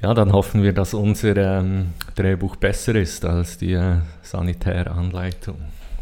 [0.02, 5.58] Ja, dann hoffen wir, dass unser ähm, Drehbuch besser ist als die äh, Sanitäranleitung.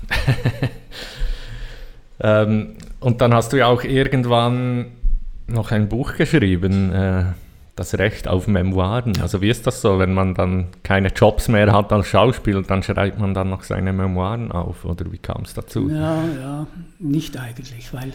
[2.21, 4.85] ähm, und dann hast du ja auch irgendwann
[5.47, 6.93] noch ein Buch geschrieben.
[6.93, 7.25] Äh,
[7.79, 9.21] das Recht auf Memoiren.
[9.21, 12.83] Also wie ist das so, wenn man dann keine Jobs mehr hat als Schauspieler, dann
[12.83, 15.89] schreibt man dann noch seine Memoiren auf oder wie kam es dazu?
[15.89, 16.67] Ja, ja,
[16.99, 18.11] nicht eigentlich, weil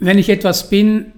[0.00, 1.12] wenn ich etwas bin,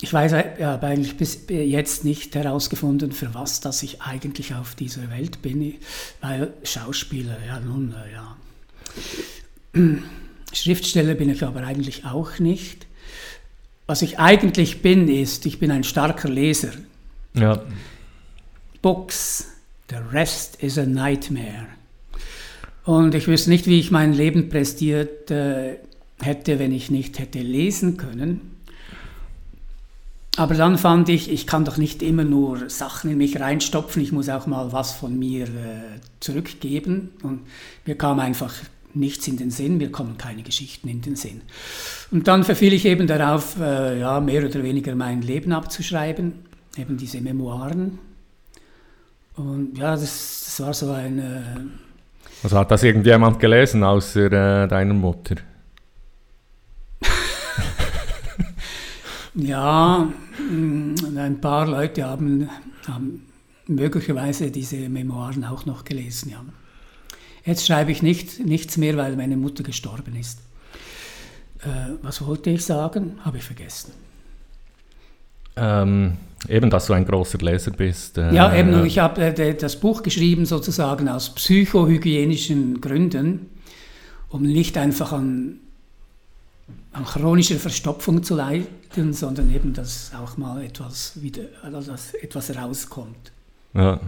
[0.00, 4.76] ich weiß, ich habe eigentlich bis jetzt nicht herausgefunden, für was dass ich eigentlich auf
[4.76, 5.74] dieser Welt bin,
[6.20, 8.36] weil Schauspieler, ja nun, ja.
[10.52, 12.85] Schriftsteller bin ich aber eigentlich auch nicht.
[13.86, 16.72] Was ich eigentlich bin, ist, ich bin ein starker Leser.
[17.34, 17.62] Ja.
[18.82, 19.46] Books,
[19.90, 21.66] the rest is a nightmare.
[22.84, 25.76] Und ich wüsste nicht, wie ich mein Leben prestiert äh,
[26.20, 28.56] hätte, wenn ich nicht hätte lesen können.
[30.36, 34.12] Aber dann fand ich, ich kann doch nicht immer nur Sachen in mich reinstopfen, ich
[34.12, 37.10] muss auch mal was von mir äh, zurückgeben.
[37.22, 37.40] Und
[37.86, 38.54] mir kam einfach
[38.96, 41.42] nichts in den Sinn, mir kommen keine Geschichten in den Sinn.
[42.10, 46.32] Und dann verfiel ich eben darauf, äh, ja, mehr oder weniger mein Leben abzuschreiben,
[46.76, 47.98] eben diese Memoiren.
[49.36, 51.18] Und ja, das, das war so ein...
[51.18, 51.42] Äh,
[52.42, 54.26] also hat das irgendjemand gelesen, außer
[54.64, 55.36] äh, deiner Mutter?
[59.34, 60.08] ja,
[60.50, 62.48] mm, ein paar Leute haben,
[62.86, 63.26] haben
[63.66, 66.44] möglicherweise diese Memoiren auch noch gelesen, ja.
[67.46, 70.40] Jetzt schreibe ich nicht, nichts mehr, weil meine Mutter gestorben ist.
[71.60, 73.20] Äh, was wollte ich sagen?
[73.24, 73.92] Habe ich vergessen.
[75.54, 78.18] Ähm, eben, dass du ein großer Leser bist.
[78.18, 78.84] Äh, ja, eben.
[78.84, 83.48] Ich habe äh, das Buch geschrieben sozusagen aus psychohygienischen Gründen,
[84.28, 85.60] um nicht einfach an,
[86.92, 92.54] an chronischer Verstopfung zu leiden, sondern eben, dass auch mal etwas wieder, also dass etwas
[92.56, 93.30] rauskommt.
[93.72, 94.00] Ja.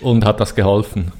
[0.00, 1.12] Und hat das geholfen?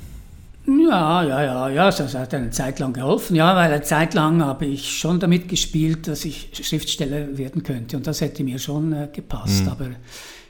[0.67, 4.45] Ja, ja, ja, ja, das hat eine Zeit lang geholfen, ja, weil eine Zeit lang
[4.45, 8.93] habe ich schon damit gespielt, dass ich Schriftsteller werden könnte und das hätte mir schon
[8.93, 9.69] äh, gepasst, mhm.
[9.71, 9.87] aber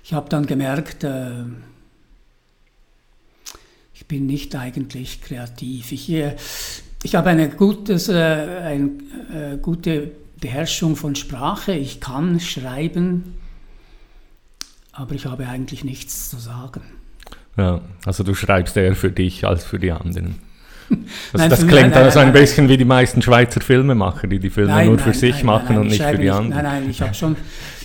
[0.03, 1.45] ich habe dann gemerkt, äh,
[3.95, 5.93] ich bin nicht eigentlich kreativ.
[5.93, 6.35] Ich, äh,
[7.05, 8.91] ich habe eine, gutes, äh, eine
[9.33, 10.11] äh, gute
[10.41, 13.35] Beherrschung von Sprache, ich kann schreiben,
[14.91, 16.97] aber ich habe eigentlich nichts zu sagen.
[17.59, 20.37] Ja, also du schreibst eher für dich als für die anderen.
[20.90, 20.99] Also
[21.35, 24.87] nein, das klingt nein, also ein bisschen wie die meisten Schweizer Filmemacher, die die Filme
[24.87, 26.62] nur für sich machen und nicht für die nicht, anderen.
[26.62, 27.37] Nein, nein, ich habe schon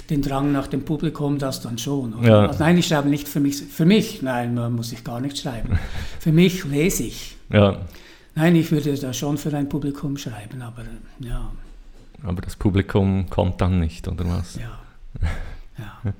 [0.10, 2.16] den Drang nach dem Publikum, das dann schon.
[2.24, 2.48] Ja.
[2.48, 3.58] Also nein, ich schreibe nicht für mich.
[3.58, 5.78] Für mich, nein, muss ich gar nicht schreiben.
[6.20, 7.36] für mich lese ich.
[7.52, 7.78] Ja.
[8.36, 10.84] Nein, ich würde da schon für ein Publikum schreiben, aber
[11.20, 11.52] ja.
[12.24, 14.56] Aber das Publikum kommt dann nicht, oder was?
[14.56, 14.80] Ja.
[15.78, 16.14] ja.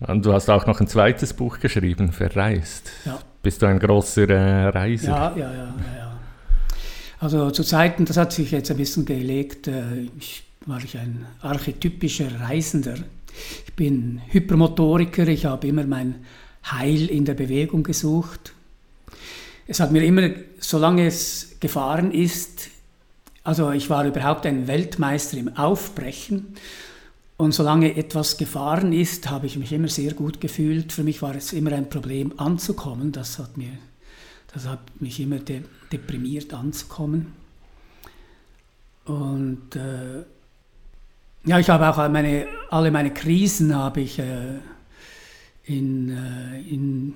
[0.00, 2.90] Und du hast auch noch ein zweites Buch geschrieben, Verreist.
[3.04, 3.20] Ja.
[3.42, 5.08] Bist du ein großer äh, Reiser?
[5.08, 6.18] Ja, ja, ja, ja.
[7.20, 11.26] Also zu Zeiten, das hat sich jetzt ein bisschen gelegt, äh, ich, war ich ein
[11.40, 12.96] archetypischer Reisender.
[13.66, 16.16] Ich bin Hypermotoriker, ich habe immer mein
[16.70, 18.52] Heil in der Bewegung gesucht.
[19.66, 22.70] Es hat mir immer, solange es gefahren ist,
[23.42, 26.54] also ich war überhaupt ein Weltmeister im Aufbrechen.
[27.36, 30.92] Und solange etwas gefahren ist, habe ich mich immer sehr gut gefühlt.
[30.92, 33.10] Für mich war es immer ein Problem anzukommen.
[33.10, 33.72] Das hat, mir,
[34.52, 37.32] das hat mich immer de deprimiert anzukommen.
[39.04, 40.24] Und äh,
[41.44, 44.58] ja, ich habe auch meine, alle meine Krisen habe ich äh,
[45.64, 47.14] in, äh, in,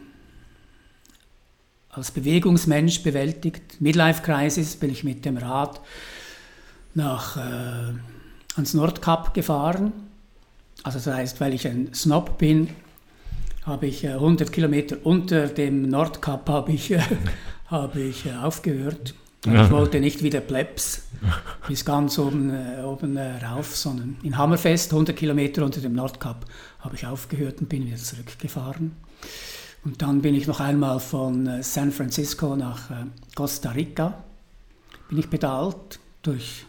[1.91, 3.81] als Bewegungsmensch bewältigt.
[3.81, 5.81] Midlife-Crisis bin ich mit dem Rad
[6.95, 7.95] nach, äh,
[8.57, 9.93] ans Nordkap gefahren.
[10.89, 12.71] Also das heißt, weil ich ein Snob bin,
[13.67, 16.95] habe ich 100 Kilometer unter dem Nordkap habe ich,
[17.67, 19.13] habe ich aufgehört.
[19.45, 21.03] Ich wollte nicht wie der Plebs
[21.69, 26.47] bis ganz oben, äh, oben äh, rauf, sondern in Hammerfest, 100 Kilometer unter dem Nordkap,
[26.81, 28.93] habe ich aufgehört und bin wieder zurückgefahren.
[29.85, 32.95] Und dann bin ich noch einmal von äh, San Francisco nach äh,
[33.35, 34.25] Costa Rica,
[35.11, 36.65] bin ich pedalt durch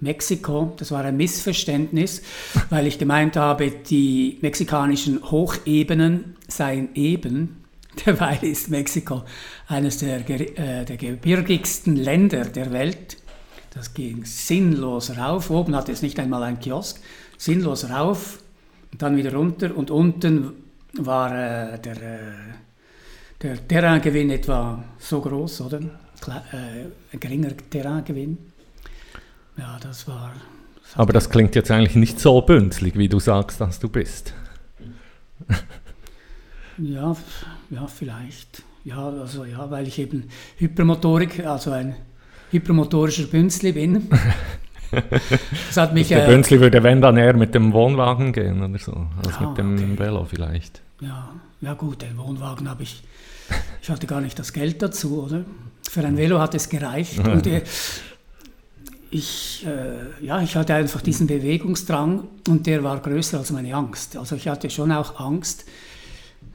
[0.00, 0.74] Mexiko.
[0.76, 2.22] Das war ein Missverständnis,
[2.70, 7.58] weil ich gemeint habe, die mexikanischen Hochebenen seien eben
[8.06, 9.24] Derweil ist Mexiko
[9.66, 13.16] eines der, äh, der gebirgigsten Länder der Welt.
[13.74, 15.50] Das ging sinnlos rauf.
[15.50, 17.00] Oben hatte es nicht einmal ein Kiosk.
[17.36, 18.42] Sinnlos rauf
[18.96, 19.76] dann wieder runter.
[19.76, 20.52] Und unten
[20.94, 22.18] war äh, der, äh,
[23.42, 25.80] der Terraingewinn etwa so groß, oder?
[26.20, 28.38] Kle äh, ein geringer Terraingewinn.
[29.58, 30.32] Ja, das war.
[30.82, 34.32] Das Aber das klingt jetzt eigentlich nicht so bünzlig, wie du sagst, dass du bist.
[36.80, 37.16] Ja,
[37.70, 38.62] ja, vielleicht.
[38.84, 41.96] Ja, also ja, weil ich eben Hypermotorik, also ein
[42.50, 44.08] hypermotorischer Bünzli bin.
[44.90, 48.78] das hat mich, der äh, Bünzli würde, wenn dann eher mit dem Wohnwagen gehen oder
[48.78, 49.98] so, als ah, mit dem okay.
[49.98, 50.80] Velo vielleicht.
[51.00, 53.02] Ja, ja gut, den Wohnwagen habe ich,
[53.82, 55.44] ich hatte gar nicht das Geld dazu, oder?
[55.90, 57.18] Für ein Velo hat es gereicht.
[57.26, 57.62] und äh,
[59.10, 64.16] ich, äh, ja, ich hatte einfach diesen Bewegungsdrang und der war größer als meine Angst.
[64.16, 65.64] Also ich hatte schon auch Angst,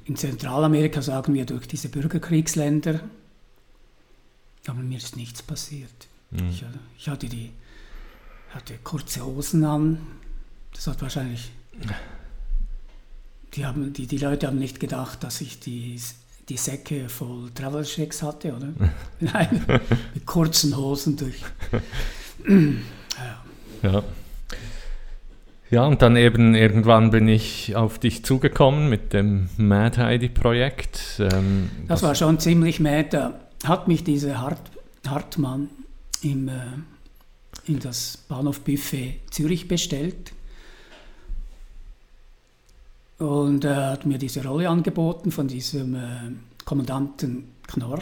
[0.05, 2.99] in Zentralamerika sagen wir durch diese Bürgerkriegsländer,
[4.67, 6.07] aber mir ist nichts passiert.
[6.31, 6.49] Mhm.
[6.49, 6.65] Ich,
[6.97, 7.51] ich, hatte, die,
[8.51, 9.99] hatte kurze Hosen an,
[10.73, 11.51] das hat wahrscheinlich,
[13.55, 15.99] die, haben, die, die Leute haben nicht gedacht, dass ich die,
[16.49, 18.73] die Säcke voll Travel Checks hatte, oder?
[19.19, 19.65] Nein,
[20.13, 21.41] mit kurzen Hosen durch.
[23.83, 24.03] Ja.
[25.69, 25.85] ja.
[25.85, 31.19] Und dann eben irgendwann bin ich auf dich zugekommen mit dem Mad Heidi Projekt.
[31.19, 33.09] Ähm, das war schon ziemlich mad.
[33.11, 34.71] Da hat mich dieser Hart,
[35.07, 35.69] Hartmann
[36.21, 36.51] im, äh,
[37.65, 40.33] in das Bahnhof Buffet Zürich bestellt.
[43.19, 45.99] Und er hat mir diese Rolle angeboten von diesem äh,
[46.65, 48.01] Kommandanten Knorr.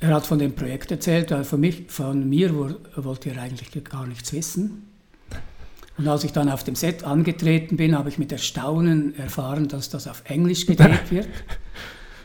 [0.00, 4.06] Er hat von dem Projekt erzählt, weil von, mich, von mir wollte er eigentlich gar
[4.06, 4.88] nichts wissen.
[5.98, 9.90] Und als ich dann auf dem Set angetreten bin, habe ich mit Erstaunen erfahren, dass
[9.90, 11.28] das auf Englisch gedreht wird.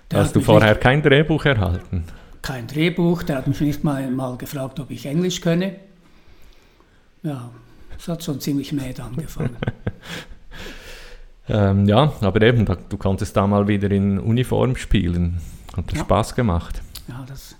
[0.10, 2.06] Der Hast du vorher kein Drehbuch erhalten?
[2.42, 5.76] Kein Drehbuch, der hat mich nicht mal, mal gefragt, ob ich Englisch könne.
[7.24, 7.50] Ja,
[7.98, 9.58] es hat schon ziemlich mad angefangen.
[11.50, 15.42] ähm, ja, aber eben, du konntest da mal wieder in Uniform spielen.
[15.76, 16.06] Hat das ja.
[16.06, 16.82] Spaß gemacht?
[17.08, 17.56] Ja, das,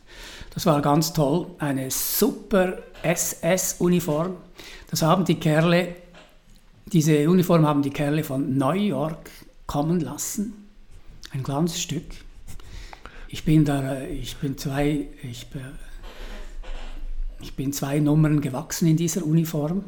[0.56, 1.48] das war ganz toll.
[1.60, 4.38] Eine super SS-Uniform.
[4.90, 5.96] Das haben die Kerle
[6.92, 9.30] diese Uniform haben die Kerle von New York
[9.66, 10.54] kommen lassen.
[11.32, 12.06] Ein kleines Stück.
[13.28, 15.48] Ich bin da, ich bin zwei, ich,
[17.42, 19.84] ich bin zwei Nummern gewachsen in dieser Uniform.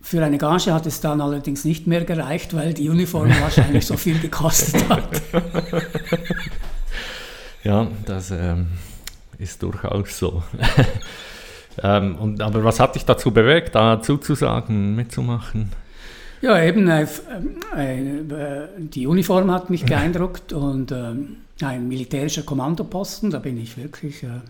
[0.00, 3.96] Für eine Gage hat es dann allerdings nicht mehr gereicht, weil die Uniform wahrscheinlich so
[3.96, 5.22] viel gekostet hat.
[7.64, 8.68] Ja, das ähm,
[9.38, 10.42] ist durchaus so.
[11.82, 15.70] Ähm, und, aber was hat dich dazu bewegt, da zuzusagen, mitzumachen?
[16.40, 17.02] Ja, eben, äh,
[17.76, 21.14] äh, die Uniform hat mich beeindruckt und äh,
[21.62, 24.40] ein militärischer Kommandoposten, da bin ich wirklich, äh,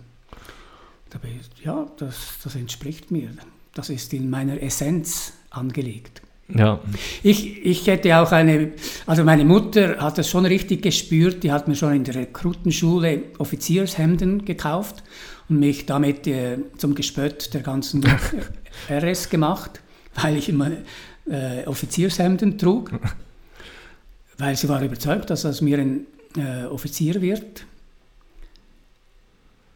[1.10, 3.30] da bin ich, ja, das, das entspricht mir.
[3.74, 6.20] Das ist in meiner Essenz angelegt.
[6.48, 6.80] Ja.
[7.22, 8.72] Ich, ich hätte auch eine,
[9.06, 13.22] also meine Mutter hat das schon richtig gespürt, die hat mir schon in der Rekrutenschule
[13.38, 15.02] Offiziershemden gekauft
[15.48, 18.04] und mich damit äh, zum Gespött der ganzen
[18.90, 19.80] RS gemacht,
[20.14, 20.70] weil ich immer
[21.26, 22.90] äh, Offiziershemden trug,
[24.36, 27.64] weil sie war überzeugt, dass aus mir ein äh, Offizier wird.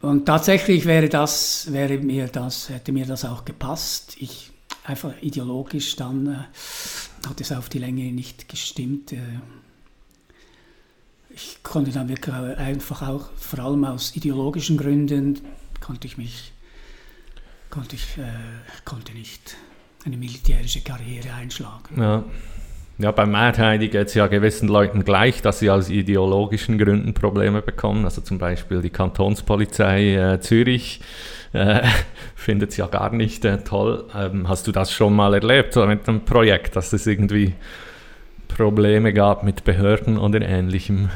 [0.01, 4.15] Und tatsächlich wäre das, wäre mir das, hätte mir das auch gepasst.
[4.19, 4.51] Ich
[4.89, 9.13] einfach ideologisch dann äh, hat es auf die Länge nicht gestimmt.
[9.13, 9.19] Äh,
[11.29, 15.39] ich konnte dann wirklich einfach auch, vor allem aus ideologischen Gründen,
[15.79, 16.51] konnte ich mich
[17.69, 18.31] konnte ich äh,
[18.83, 19.55] konnte nicht
[20.05, 22.01] eine militärische Karriere einschlagen.
[22.01, 22.23] Ja.
[23.01, 27.61] Ja, beim Mad geht es ja gewissen Leuten gleich, dass sie aus ideologischen Gründen Probleme
[27.61, 28.03] bekommen.
[28.03, 30.99] Also zum Beispiel die Kantonspolizei äh, Zürich
[31.53, 31.81] äh,
[32.35, 34.03] findet es ja gar nicht äh, toll.
[34.13, 37.53] Ähm, hast du das schon mal erlebt, so mit einem Projekt, dass es irgendwie
[38.49, 41.07] Probleme gab mit Behörden oder ähnlichem?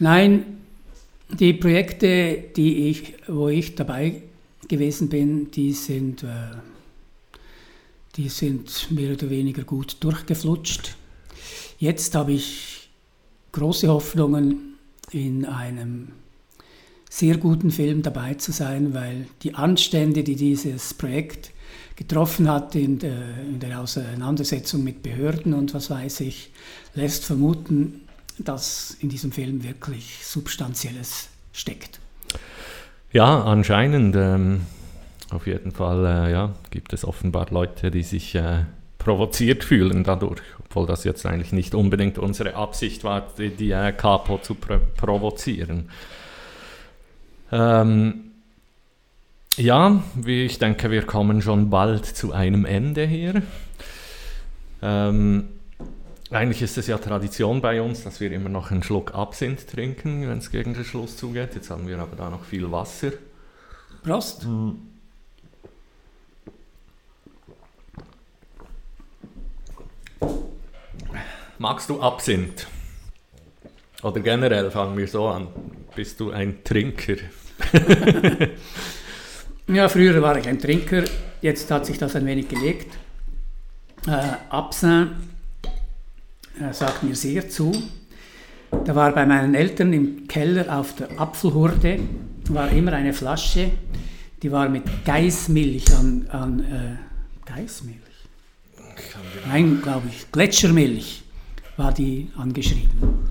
[0.00, 0.44] Nein,
[1.28, 4.22] die Projekte, die ich, wo ich dabei
[4.66, 6.26] gewesen bin, die sind, äh,
[8.18, 10.96] die sind mehr oder weniger gut durchgeflutscht.
[11.78, 12.90] Jetzt habe ich
[13.52, 14.74] große Hoffnungen,
[15.12, 16.08] in einem
[17.08, 21.52] sehr guten Film dabei zu sein, weil die Anstände, die dieses Projekt
[21.96, 26.50] getroffen hat in der, in der Auseinandersetzung mit Behörden und was weiß ich,
[26.94, 28.02] lässt vermuten,
[28.36, 32.00] dass in diesem Film wirklich Substanzielles steckt.
[33.12, 34.14] Ja, anscheinend.
[34.16, 34.60] Ähm,
[35.30, 38.64] auf jeden Fall äh, ja, gibt es offenbar Leute, die sich äh,
[38.98, 43.92] provoziert fühlen dadurch, obwohl das jetzt eigentlich nicht unbedingt unsere Absicht war, die, die äh,
[43.92, 45.90] Capo zu pro provozieren.
[47.52, 48.32] Ähm,
[49.56, 53.42] ja, wie ich denke, wir kommen schon bald zu einem Ende hier.
[54.82, 55.48] Ähm,
[56.30, 60.28] eigentlich ist es ja Tradition bei uns, dass wir immer noch einen Schluck Absinth trinken,
[60.28, 61.54] wenn es gegen den Schluss zugeht.
[61.54, 63.12] Jetzt haben wir aber da noch viel Wasser.
[64.02, 64.46] Prost!
[64.46, 64.76] Mhm.
[71.58, 72.66] Magst du Absinth?
[74.02, 75.48] Oder generell fangen wir so an.
[75.94, 77.16] Bist du ein Trinker?
[79.66, 81.04] ja, früher war ich ein Trinker,
[81.42, 82.94] jetzt hat sich das ein wenig gelegt.
[84.06, 85.10] Äh, Absinth
[86.60, 87.72] äh, sagt mir sehr zu.
[88.84, 91.98] Da war bei meinen Eltern im Keller auf der Apfelhurde
[92.54, 93.70] war immer eine Flasche,
[94.42, 98.07] die war mit Geißmilch an, an äh, Geißmilch?
[99.46, 101.22] Nein, glaube ich, Gletschermilch
[101.76, 103.30] war die angeschrieben.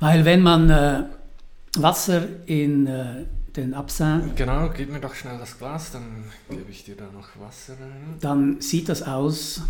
[0.00, 1.04] Weil wenn man äh,
[1.76, 3.24] Wasser in äh,
[3.56, 4.36] den Absinth...
[4.36, 8.16] Genau, gib mir doch schnell das Glas, dann gebe ich dir da noch Wasser rein.
[8.20, 9.62] Dann sieht das aus,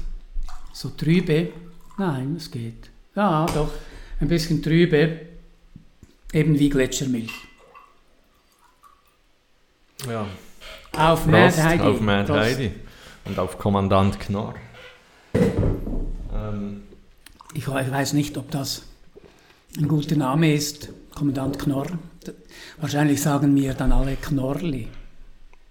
[0.73, 1.53] so trübe.
[1.99, 2.91] Nein, es geht.
[3.15, 3.71] Ja, doch,
[4.21, 5.21] ein bisschen trübe,
[6.33, 7.33] eben wie Gletschermilch.
[10.09, 10.27] Ja.
[10.93, 11.83] Auf Mad Heidi.
[11.83, 12.73] Auf Mad Heidi.
[13.25, 14.55] Und auf Kommandant Knorr.
[16.51, 16.83] Ähm.
[17.55, 18.83] Ich weiß nicht, ob das
[19.79, 21.87] ein guter Name ist, Kommandant Knorr.
[22.81, 24.89] Wahrscheinlich sagen mir dann alle Knorrli.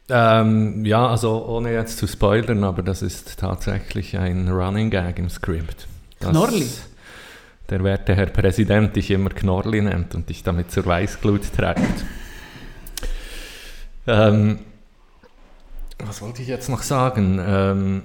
[0.10, 5.30] Ähm, ja, also ohne jetzt zu spoilern, aber das ist tatsächlich ein Running Gag im
[5.30, 5.88] Skript.
[6.20, 6.68] Knorrli?
[7.70, 12.06] Der werte Herr Präsident dich immer Knorrli nennt und dich damit zur Weißglut treibt.
[14.06, 14.60] Ähm,
[16.06, 17.40] was wollte ich jetzt noch sagen?
[17.42, 18.04] Ähm,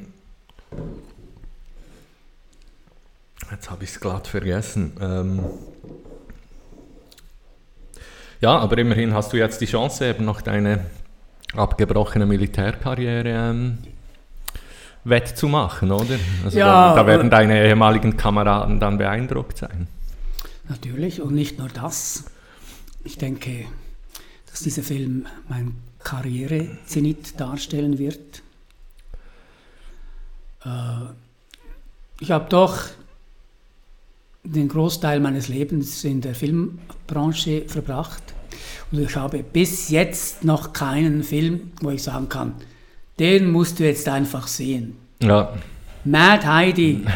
[3.50, 4.92] jetzt habe ich es glatt vergessen.
[5.00, 5.44] Ähm,
[8.40, 10.86] ja, aber immerhin hast du jetzt die Chance, eben noch deine
[11.54, 13.78] abgebrochene Militärkarriere ähm,
[15.04, 16.18] wettzumachen, oder?
[16.44, 19.88] Also ja, da, da werden deine ehemaligen Kameraden dann beeindruckt sein.
[20.68, 22.24] Natürlich, und nicht nur das.
[23.04, 23.64] Ich denke,
[24.50, 28.42] dass dieser Film mein Karriere-Zenit darstellen wird.
[30.64, 30.68] Äh,
[32.20, 32.88] ich habe doch
[34.54, 38.22] den Großteil meines Lebens in der Filmbranche verbracht
[38.90, 42.54] und ich habe bis jetzt noch keinen Film, wo ich sagen kann,
[43.18, 44.96] den musst du jetzt einfach sehen.
[45.22, 45.52] Ja.
[46.04, 47.04] Mad Heidi.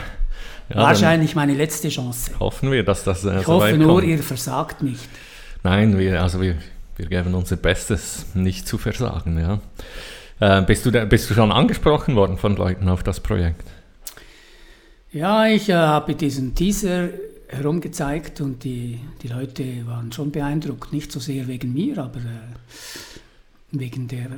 [0.74, 2.30] Ja, Wahrscheinlich meine letzte Chance.
[2.40, 4.06] Hoffen wir, dass das äh, Ich so hoffe nur, kommt.
[4.06, 5.06] ihr versagt nicht.
[5.62, 6.54] Nein, wir, also wir,
[6.96, 9.38] wir geben unser Bestes, nicht zu versagen.
[9.38, 9.60] Ja.
[10.60, 13.64] Äh, bist, du da, bist du schon angesprochen worden von Leuten auf das Projekt?
[15.13, 17.10] Ja, ich äh, habe diesen Teaser
[17.48, 20.92] herumgezeigt und die, die Leute waren schon beeindruckt.
[20.92, 24.29] Nicht so sehr wegen mir, aber äh, wegen der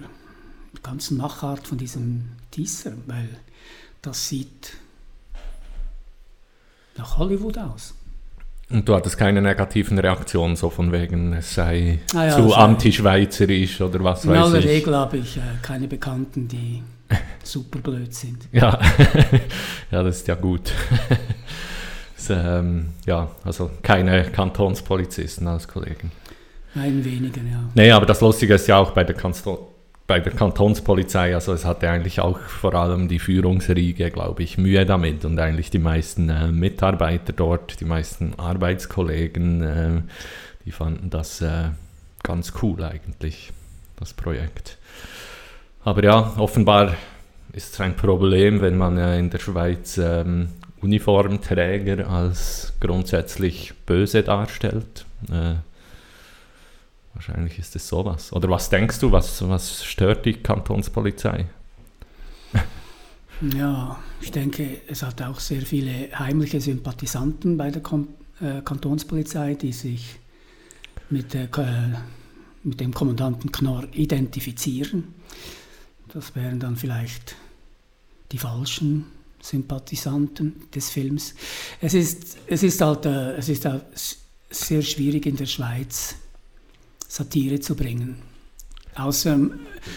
[0.83, 3.29] ganzen Machart von diesem Teaser, weil
[4.03, 4.73] das sieht
[6.97, 7.95] nach Hollywood aus.
[8.71, 13.81] Und du hattest keine negativen Reaktionen, so von wegen, es sei ah ja, zu antischweizerisch
[13.81, 14.33] oder was weiß ich.
[14.33, 16.83] In aller Regel habe ich äh, keine Bekannten, die
[17.43, 18.49] super blöd sind.
[18.53, 18.81] Ja,
[19.91, 20.73] ja das ist ja gut.
[22.17, 26.11] das, ähm, ja, also keine Kantonspolizisten als Kollegen.
[26.75, 27.71] Ein weniger, ja.
[27.75, 29.59] Nee, aber das Lustige ist ja auch bei der Kanton
[30.07, 34.85] bei der Kantonspolizei, also es hatte eigentlich auch vor allem die Führungsriege, glaube ich, Mühe
[34.85, 40.03] damit und eigentlich die meisten äh, Mitarbeiter dort, die meisten Arbeitskollegen, äh,
[40.67, 41.71] die fanden das äh,
[42.23, 43.53] ganz cool eigentlich,
[43.97, 44.77] das Projekt.
[45.85, 46.97] Aber ja, offenbar
[47.53, 50.49] ist es ein Problem, wenn man äh, in der Schweiz ähm,
[50.81, 55.05] Uniformträger als grundsätzlich böse darstellt.
[55.31, 55.57] Äh,
[57.13, 58.33] wahrscheinlich ist es sowas.
[58.33, 61.47] Oder was denkst du, was, was stört die Kantonspolizei?
[63.53, 68.07] Ja, ich denke, es hat auch sehr viele heimliche Sympathisanten bei der Kom
[68.41, 70.21] äh, Kantonspolizei, die sich
[71.11, 71.99] mit, der, äh,
[72.63, 75.15] mit dem Kommandanten Knorr identifizieren.
[76.15, 77.35] Das wären dann vielleicht
[78.31, 79.07] die falschen
[79.43, 81.35] Sympathisanten des Films.
[81.81, 83.69] Es ist, es ist halt äh, es ist
[84.49, 86.15] sehr schwierig in der Schweiz
[87.09, 88.23] Satire zu bringen.
[88.95, 89.39] Außer,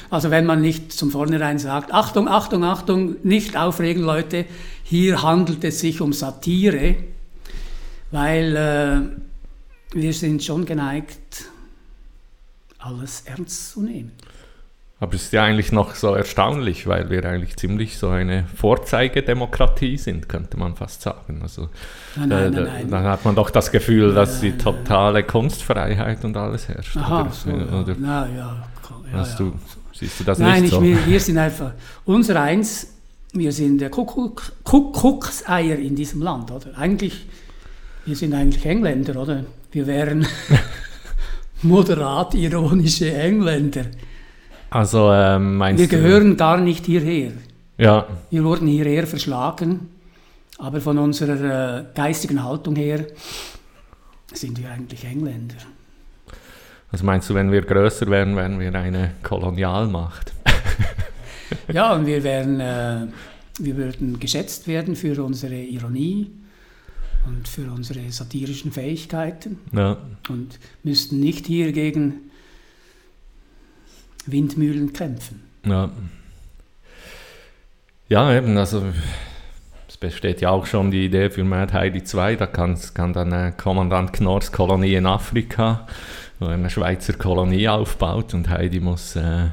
[0.09, 4.45] also wenn man nicht zum Vornherein sagt, Achtung, Achtung, Achtung, nicht aufregen Leute,
[4.83, 6.95] hier handelt es sich um Satire,
[8.09, 11.45] weil äh, wir sind schon geneigt,
[12.79, 14.13] alles ernst zu nehmen.
[14.99, 19.95] Aber es ist ja eigentlich noch so erstaunlich, weil wir eigentlich ziemlich so eine Vorzeigedemokratie
[19.95, 21.39] sind, könnte man fast sagen.
[21.43, 21.69] Also
[22.15, 26.35] nein, nein, da, nein, dann hat man doch das Gefühl, dass die totale Kunstfreiheit und
[26.35, 26.97] alles herrscht.
[26.97, 28.67] Aha, oder, so, oder, na, ja,
[29.13, 29.35] ja, ja.
[29.37, 29.53] Du,
[29.93, 30.81] siehst du das nein, nicht so?
[30.81, 31.73] Nein, wir sind einfach,
[32.05, 32.87] unser Eins,
[33.33, 36.75] wir sind der Kuckuck, Kuckuckseier in diesem Land, oder?
[36.75, 37.27] Eigentlich,
[38.05, 39.45] wir sind eigentlich Engländer, oder?
[39.71, 40.25] Wir wären
[41.61, 43.85] moderat ironische Engländer.
[44.69, 47.31] Also ähm, meinst Wir du, gehören gar nicht hierher.
[47.77, 49.89] Ja, Wir wurden hierher verschlagen,
[50.57, 53.05] aber von unserer äh, geistigen Haltung her
[54.33, 55.55] sind wir eigentlich Engländer.
[56.91, 60.33] also meinst du, wenn wir größer wären, wären wir eine Kolonialmacht?
[61.71, 63.07] Ja, und wir, wären, äh,
[63.59, 66.29] wir würden geschätzt werden für unsere Ironie
[67.25, 69.95] und für unsere satirischen Fähigkeiten Ja.
[70.27, 72.26] und müssten nicht hier gegen
[74.31, 75.43] Windmühlen kämpfen.
[75.65, 75.89] Ja.
[78.09, 78.83] Ja, eben, also
[79.87, 83.31] es besteht ja auch schon die Idee für Mad Heidi 2, da kann, kann dann
[83.33, 85.87] äh, Kommandant Knorrs Kolonie in Afrika,
[86.39, 89.47] wo er eine Schweizer Kolonie aufbaut und Heidi muss äh,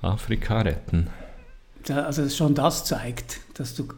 [0.00, 1.08] Afrika retten.
[1.84, 3.88] Da, also schon das zeigt, dass du,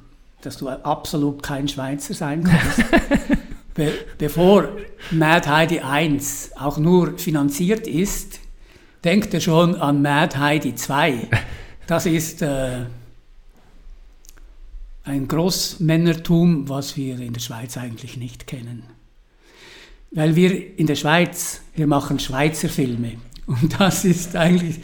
[0.42, 2.84] dass du absolut kein Schweizer sein kannst.
[3.74, 4.68] Be bevor
[5.12, 8.39] Mad Heidi 1 auch nur finanziert ist,
[9.04, 11.28] denkt er schon an Mad Heidi 2.
[11.86, 12.84] Das ist äh,
[15.02, 18.84] ein Großmännertum, was wir in der Schweiz eigentlich nicht kennen.
[20.12, 23.14] Weil wir in der Schweiz, wir machen Schweizer Filme.
[23.46, 24.78] Und das ist eigentlich,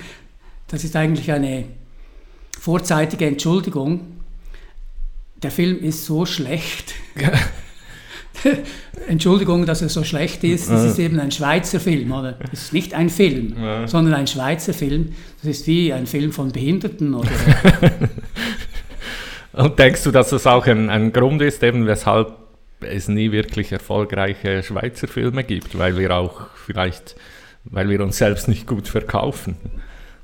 [0.66, 1.66] das ist eigentlich eine
[2.58, 4.00] vorzeitige Entschuldigung.
[5.44, 6.94] Der Film ist so schlecht.
[9.08, 10.70] Entschuldigung, dass er so schlecht ist.
[10.70, 12.36] Es ist eben ein Schweizer Film, oder?
[12.52, 13.86] Es ist nicht ein Film, Ja.
[13.86, 15.12] sondern ein Schweizer Film.
[15.42, 17.30] Das ist wie ein Film von Behinderten oder
[19.52, 22.34] Und denkst du, dass das auch ein, ein Grund ist, eben weshalb
[22.80, 27.16] es nie wirklich erfolgreiche Schweizer Filme gibt, weil wir auch vielleicht,
[27.64, 29.56] weil wir uns selbst nicht gut verkaufen?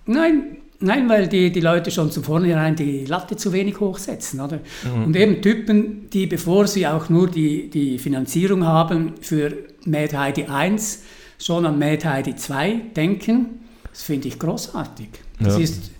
[0.04, 4.60] Nein, nein, weil die, die Leute schon zu vornherein die Latte zu wenig hochsetzen, oder?
[5.04, 9.52] Und eben Typen, die bevor sie auch nur die, die Finanzierung haben für
[9.86, 11.02] Mad Heidi 1,
[11.38, 13.46] schon an Mad Heidi 2 denken,
[13.90, 15.08] das finde ich großartig.
[15.40, 15.60] Das Ja.
[15.62, 15.90] ist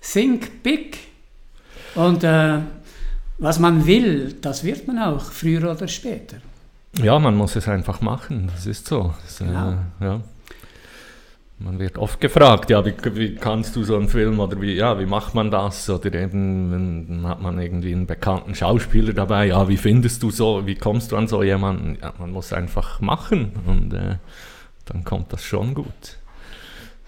[0.00, 0.98] Think Big.
[1.94, 2.58] Und äh,
[3.38, 6.36] was man will, das wird man auch früher oder später.
[7.02, 9.12] Ja, man muss es einfach machen, das ist so.
[9.24, 9.74] Das, äh, Genau.
[10.00, 10.20] ja.
[11.58, 14.98] Man wird oft gefragt, ja, wie, wie kannst du so einen Film oder wie, ja,
[14.98, 15.88] wie macht man das?
[15.88, 20.30] Oder eben, wenn, dann hat man irgendwie einen bekannten Schauspieler dabei, ja, wie findest du
[20.30, 21.96] so, wie kommst du an so jemanden?
[22.02, 24.16] Ja, man muss einfach machen und äh,
[24.86, 26.18] dann kommt das schon gut.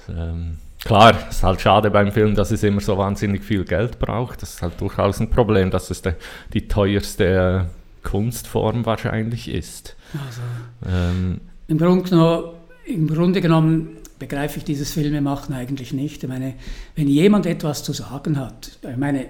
[0.08, 3.98] Ähm, klar, es ist halt schade beim Film, dass es immer so wahnsinnig viel Geld
[3.98, 4.42] braucht.
[4.42, 6.14] Das ist halt durchaus ein Problem, dass es de,
[6.52, 9.96] die teuerste äh, Kunstform wahrscheinlich ist.
[10.14, 10.40] Also,
[10.88, 12.44] Ähm, Im Grunde, genommen,
[12.86, 13.88] Im Grunde genommen
[14.18, 16.22] begreife ich dieses Filmemachen eigentlich nicht.
[16.22, 16.54] Ich meine,
[16.94, 19.26] wenn jemand etwas zu sagen hat, ich meine,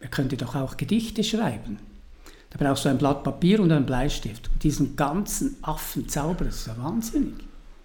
[0.00, 1.78] er könnte doch auch Gedichte schreiben.
[2.50, 4.48] Da brauchst du ein Blatt Papier und einen Bleistift.
[4.52, 7.34] Und diesen ganzen Affenzauber, das ist ja wahnsinnig.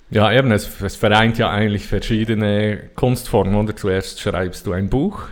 [0.09, 3.55] Ja, eben, es, es vereint ja eigentlich verschiedene Kunstformen.
[3.55, 3.75] Oder?
[3.75, 5.23] Zuerst schreibst du ein Buch,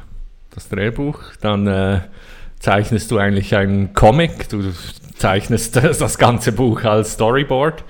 [0.49, 2.02] das Drehbuch, dann äh,
[2.60, 4.74] zeichnest du eigentlich einen Comic, du
[5.16, 7.84] zeichnest das ganze Buch als Storyboard,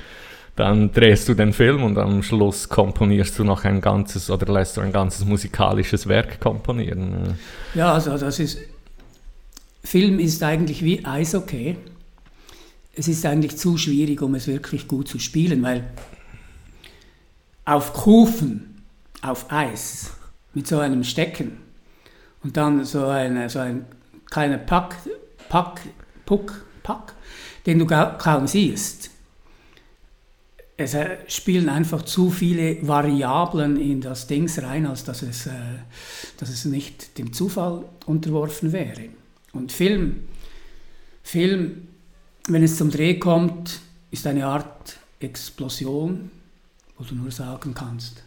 [0.62, 4.78] dann drehst du den Film und am Schluss komponierst du noch ein ganzes oder lässt
[4.78, 7.36] du ein ganzes musikalisches Werk komponieren.
[7.74, 8.60] Ja, also das ist,
[9.84, 11.78] Film ist eigentlich wie Eishockey.
[12.94, 15.84] Es ist eigentlich zu schwierig, um es wirklich gut zu spielen, weil
[17.66, 18.84] auf Kufen,
[19.24, 20.12] auf Eis,
[20.54, 21.58] mit so einem Stecken
[22.44, 23.86] und dann so, eine, so ein
[24.30, 24.96] kleiner Pack,
[25.50, 25.82] Pack,
[26.28, 27.16] Puck, Pack,
[27.66, 29.10] den du kaum siehst.
[30.82, 35.52] Es äh, spielen einfach zu viele Variablen in das Dings rein, als dass es, äh,
[36.38, 39.10] dass es nicht dem Zufall unterworfen wäre.
[39.54, 40.22] Und Film,
[41.24, 41.88] Film,
[42.48, 43.80] wenn es zum Dreh kommt,
[44.10, 46.32] ist eine Art Explosion,
[46.98, 48.24] wo du nur sagen kannst,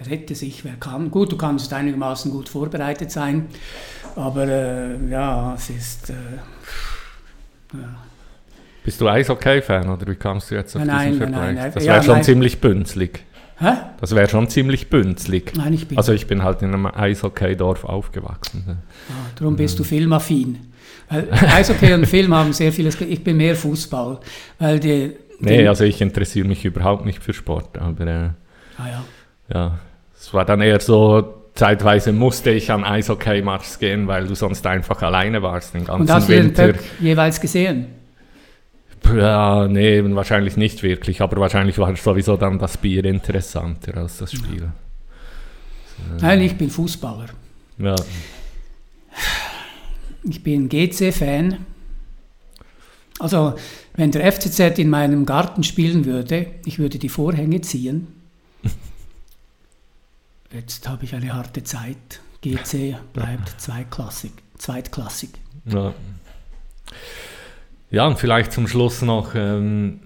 [0.00, 1.10] rette sich, wer kann.
[1.10, 3.48] Gut, du kannst einigermaßen gut vorbereitet sein,
[4.14, 6.10] aber äh, ja, es ist...
[6.10, 6.14] Äh,
[7.72, 8.05] ja.
[8.86, 11.40] Bist du Eishockey-Fan oder wie kamst du jetzt auf nein, diesen Vergleich?
[11.40, 12.22] Nein, nein, das wäre ja, schon nein.
[12.22, 13.24] ziemlich bünzlig.
[13.58, 13.72] Hä?
[14.00, 15.52] Das wäre schon ziemlich bünzlig.
[15.56, 15.98] Nein, ich bin.
[15.98, 18.78] Also ich bin halt in einem Eishockey-Dorf aufgewachsen.
[19.10, 20.72] Ah, darum bist du filmaffin.
[21.08, 23.00] Weil Eishockey und Film haben sehr vieles.
[23.00, 24.20] Ich bin mehr Fußball,
[24.60, 25.16] weil die.
[25.40, 28.06] Nee, also ich interessiere mich überhaupt nicht für Sport, aber.
[28.06, 28.30] Äh,
[28.78, 29.04] ah ja.
[29.52, 29.78] Ja,
[30.16, 35.02] es war dann eher so zeitweise musste ich an Eishockey-Matches gehen, weil du sonst einfach
[35.02, 36.68] alleine warst den ganzen Und hast Winter.
[36.68, 37.95] du den Pöck jeweils gesehen?
[39.14, 44.32] Ja, nee, wahrscheinlich nicht wirklich, aber wahrscheinlich war sowieso dann das Bier interessanter als das
[44.32, 44.62] Spiel.
[44.62, 46.16] Ja.
[46.20, 47.28] Nein, ich bin Fußballer.
[47.78, 47.94] Ja.
[50.24, 51.58] Ich bin GC-Fan.
[53.18, 53.54] Also,
[53.94, 58.08] wenn der FCZ in meinem Garten spielen würde, ich würde die Vorhänge ziehen.
[60.52, 62.20] Jetzt habe ich eine harte Zeit.
[62.42, 64.32] GC bleibt zweitklassig.
[64.58, 65.30] zweitklassig.
[65.64, 65.94] Ja.
[67.96, 70.00] Ja, und vielleicht zum Schluss noch, ähm,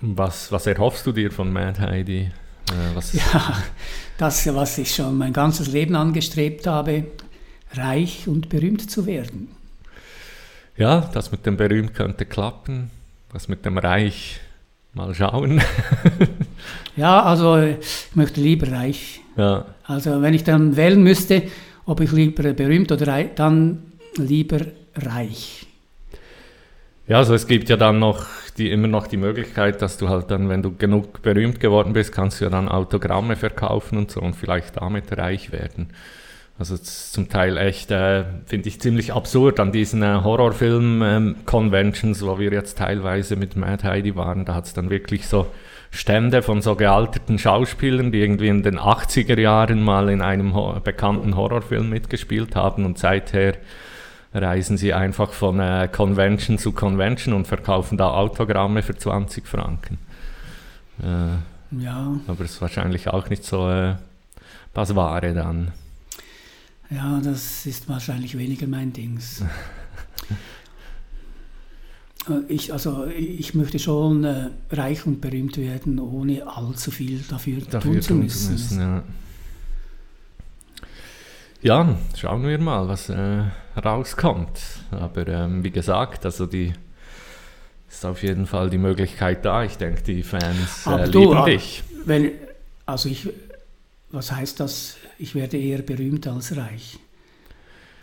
[0.00, 2.30] was, was erhoffst du dir von Mad Heidi?
[2.70, 3.56] Äh, ja,
[4.16, 7.02] das, was ich schon mein ganzes Leben angestrebt habe,
[7.72, 9.48] reich und berühmt zu werden.
[10.76, 12.92] Ja, das mit dem Berühmt könnte klappen,
[13.32, 14.38] das mit dem Reich
[14.94, 15.60] mal schauen.
[16.96, 19.20] ja, also ich möchte lieber reich.
[19.36, 19.64] Ja.
[19.82, 21.42] Also wenn ich dann wählen müsste,
[21.86, 23.82] ob ich lieber berühmt oder reich, dann
[24.16, 24.60] lieber
[24.94, 25.65] reich.
[27.08, 28.26] Ja, also es gibt ja dann noch
[28.58, 32.12] die, immer noch die Möglichkeit, dass du halt dann, wenn du genug berühmt geworden bist,
[32.12, 35.90] kannst du ja dann Autogramme verkaufen und so und vielleicht damit reich werden.
[36.58, 42.38] Also zum Teil echt, äh, finde ich ziemlich absurd an diesen äh, Horrorfilm-Conventions, ähm, wo
[42.38, 44.46] wir jetzt teilweise mit Mad Heidi waren.
[44.46, 45.46] Da hat es dann wirklich so
[45.90, 50.80] Stände von so gealterten Schauspielern, die irgendwie in den 80er Jahren mal in einem ho
[50.82, 53.52] bekannten Horrorfilm mitgespielt haben und seither
[54.36, 59.98] reisen sie einfach von äh, Convention zu Convention und verkaufen da Autogramme für 20 Franken.
[61.02, 62.18] Äh, ja.
[62.26, 63.96] Aber es ist wahrscheinlich auch nicht so äh,
[64.74, 65.72] das Wahre dann.
[66.90, 69.42] Ja, das ist wahrscheinlich weniger mein Dings.
[72.28, 77.60] Äh, ich, also ich möchte schon äh, reich und berühmt werden, ohne allzu viel dafür,
[77.70, 78.46] dafür tun zu müssen.
[78.46, 79.02] Zu müssen ja.
[81.62, 81.96] Ja.
[82.16, 83.42] schauen wir mal, was äh,
[83.76, 84.60] rauskommt.
[84.90, 86.72] Aber ähm, wie gesagt, also die
[87.88, 89.64] ist auf jeden Fall die Möglichkeit da.
[89.64, 91.82] Ich denke, die Fans äh, du, lieben dich.
[92.04, 92.32] Wenn,
[92.84, 93.28] also ich,
[94.10, 94.96] was heißt das?
[95.18, 96.98] Ich werde eher berühmt als reich.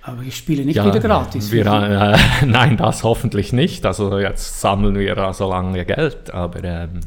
[0.01, 1.51] Aber ich spiele nicht ja, wieder gratis.
[1.51, 3.85] Wir, äh, nein, das hoffentlich nicht.
[3.85, 6.31] Also jetzt sammeln wir so lange Geld.
[6.31, 6.99] Aber ähm,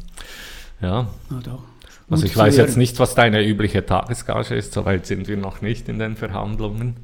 [0.81, 1.07] ja.
[1.29, 1.63] Na doch.
[2.09, 4.73] Also ich weiß jetzt nicht, was deine übliche Tagesgage ist.
[4.73, 6.95] Soweit sind wir noch nicht in den Verhandlungen.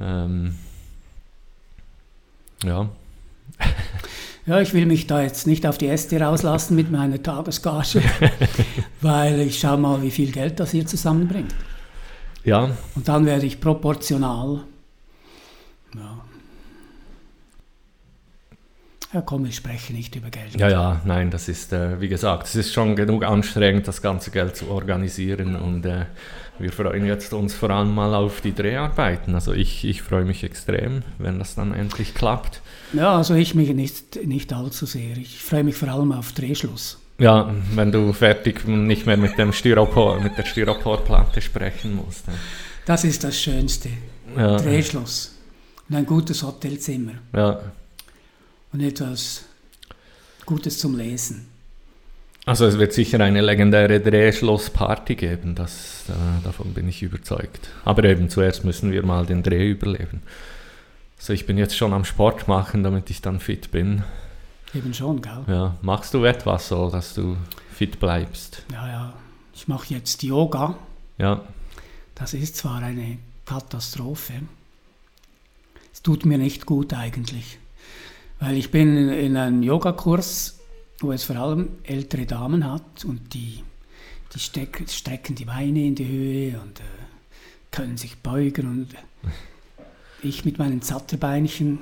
[0.00, 0.56] Ähm,
[2.64, 2.88] ja.
[4.44, 8.02] Ja, ich will mich da jetzt nicht auf die Äste rauslassen mit meiner Tagesgage,
[9.00, 11.54] weil ich schaue mal, wie viel Geld das hier zusammenbringt.
[12.42, 12.76] Ja.
[12.96, 14.64] Und dann werde ich proportional.
[15.94, 16.24] Ja.
[19.12, 20.58] Ja, komm, ich spreche nicht über Geld.
[20.58, 24.30] Ja, ja, nein, das ist, äh, wie gesagt, es ist schon genug anstrengend, das ganze
[24.30, 26.06] Geld zu organisieren und äh,
[26.58, 29.34] wir freuen jetzt uns vor allem mal auf die Dreharbeiten.
[29.34, 32.62] Also ich, ich freue mich extrem, wenn das dann endlich klappt.
[32.92, 35.16] Ja, also ich mich nicht, nicht allzu sehr.
[35.16, 36.98] Ich freue mich vor allem auf Drehschluss.
[37.18, 42.26] Ja, wenn du fertig nicht mehr mit, dem Styropor, mit der Styroporplatte sprechen musst.
[42.26, 42.32] Ja.
[42.86, 43.90] Das ist das Schönste.
[44.36, 44.56] Ja.
[44.56, 45.36] Drehschluss.
[45.88, 47.12] Und ein gutes Hotelzimmer.
[47.34, 47.60] Ja.
[48.72, 49.44] Und etwas
[50.46, 51.48] Gutes zum Lesen.
[52.44, 57.68] Also es wird sicher eine legendäre Drehschlossparty geben, das, äh, davon bin ich überzeugt.
[57.84, 60.22] Aber eben zuerst müssen wir mal den Dreh überleben.
[61.18, 64.02] Also ich bin jetzt schon am Sport machen, damit ich dann fit bin.
[64.74, 65.44] Eben schon, gell?
[65.46, 65.76] Ja.
[65.82, 67.36] Machst du etwas so, dass du
[67.72, 68.64] fit bleibst?
[68.72, 69.12] Ja, ja.
[69.54, 70.76] Ich mache jetzt Yoga.
[71.18, 71.42] Ja.
[72.16, 74.32] Das ist zwar eine Katastrophe.
[75.92, 77.58] Es tut mir nicht gut eigentlich.
[78.42, 80.58] Weil ich bin in einem Yogakurs
[81.02, 83.62] wo es vor allem ältere Damen hat und die,
[84.32, 86.84] die steck, strecken die Beine in die Höhe und äh,
[87.70, 88.88] können sich beugen und
[90.22, 91.80] ich mit meinen Zatterbeinchen.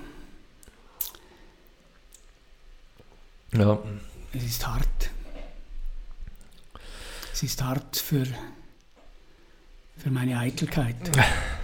[3.53, 3.79] Ja.
[4.33, 5.11] Es ist hart.
[7.33, 8.27] Es ist hart für,
[9.99, 10.97] für meine Eitelkeit.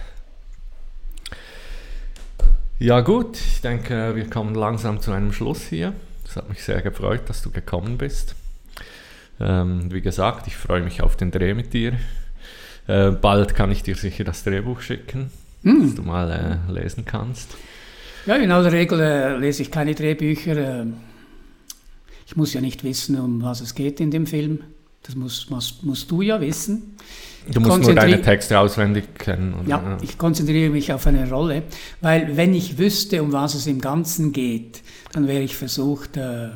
[2.79, 5.93] Ja gut, ich denke, wir kommen langsam zu einem Schluss hier.
[6.27, 8.35] Es hat mich sehr gefreut, dass du gekommen bist.
[9.39, 11.93] Ähm, wie gesagt, ich freue mich auf den Dreh mit dir.
[12.87, 15.31] Äh, bald kann ich dir sicher das Drehbuch schicken,
[15.63, 15.81] Hm.
[15.87, 16.29] dass du mal
[16.69, 17.55] äh, lesen kannst.
[18.27, 20.81] Ja, in aller Regel äh, lese ich keine Drehbücher.
[20.81, 20.85] Äh,
[22.27, 24.61] ich muss ja nicht wissen, um was es geht in dem Film.
[25.03, 26.95] Das musst, musst, musst du ja wissen.
[27.51, 29.53] Du musst nur deine Texte auswendig kennen.
[29.53, 29.69] oder?
[29.69, 31.63] Ja, ich konzentriere mich auf eine Rolle,
[32.01, 34.81] weil wenn ich wüsste, um was es im Ganzen geht,
[35.13, 36.49] dann wäre ich versucht, äh,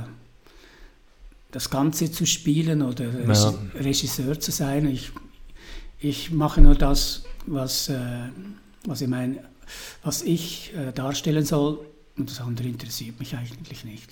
[1.51, 3.53] das Ganze zu spielen oder Ja.
[3.75, 4.87] Regisseur zu sein.
[4.87, 5.11] Ich,
[5.99, 7.99] ich mache nur das, was, äh,
[8.85, 9.39] was, ich, mein,
[10.03, 11.79] was ich äh, darstellen soll
[12.17, 14.11] und das andere interessiert mich eigentlich nicht.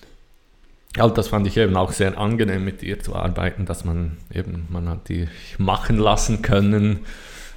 [0.98, 4.68] Also das fand ich eben auch sehr angenehm mit dir zu arbeiten, dass man eben,
[4.70, 5.30] man hat dich
[5.60, 7.02] machen lassen können,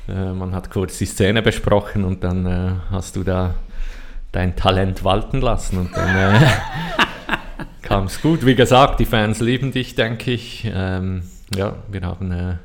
[0.09, 3.55] äh, man hat kurz die Szene besprochen und dann äh, hast du da
[4.33, 6.47] dein Talent walten lassen und dann äh,
[7.83, 8.45] kam es gut.
[8.45, 10.71] Wie gesagt, die Fans lieben dich, denke ich.
[10.73, 11.23] Ähm,
[11.55, 12.57] ja, wir haben äh,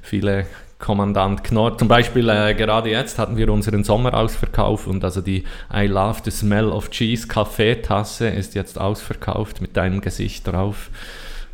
[0.00, 0.46] viele
[0.78, 1.78] Kommandant Knorr.
[1.78, 6.30] Zum Beispiel äh, gerade jetzt hatten wir unseren Sommerausverkauf und also die I Love the
[6.30, 10.90] Smell of Cheese Kaffeetasse ist jetzt ausverkauft mit deinem Gesicht drauf.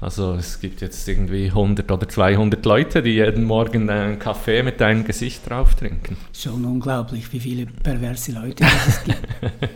[0.01, 4.63] Also es gibt jetzt irgendwie 100 oder 200 Leute, die jeden Morgen äh, einen Kaffee
[4.63, 6.17] mit deinem Gesicht drauf trinken.
[6.33, 9.19] Schon unglaublich, wie viele perverse Leute es gibt.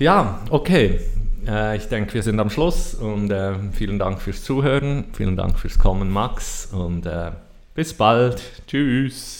[0.00, 0.98] Ja, okay.
[1.46, 5.58] Äh, ich denke, wir sind am Schluss und äh, vielen Dank fürs Zuhören, vielen Dank
[5.58, 7.32] fürs Kommen, Max und äh,
[7.74, 8.42] bis bald.
[8.66, 9.39] Tschüss.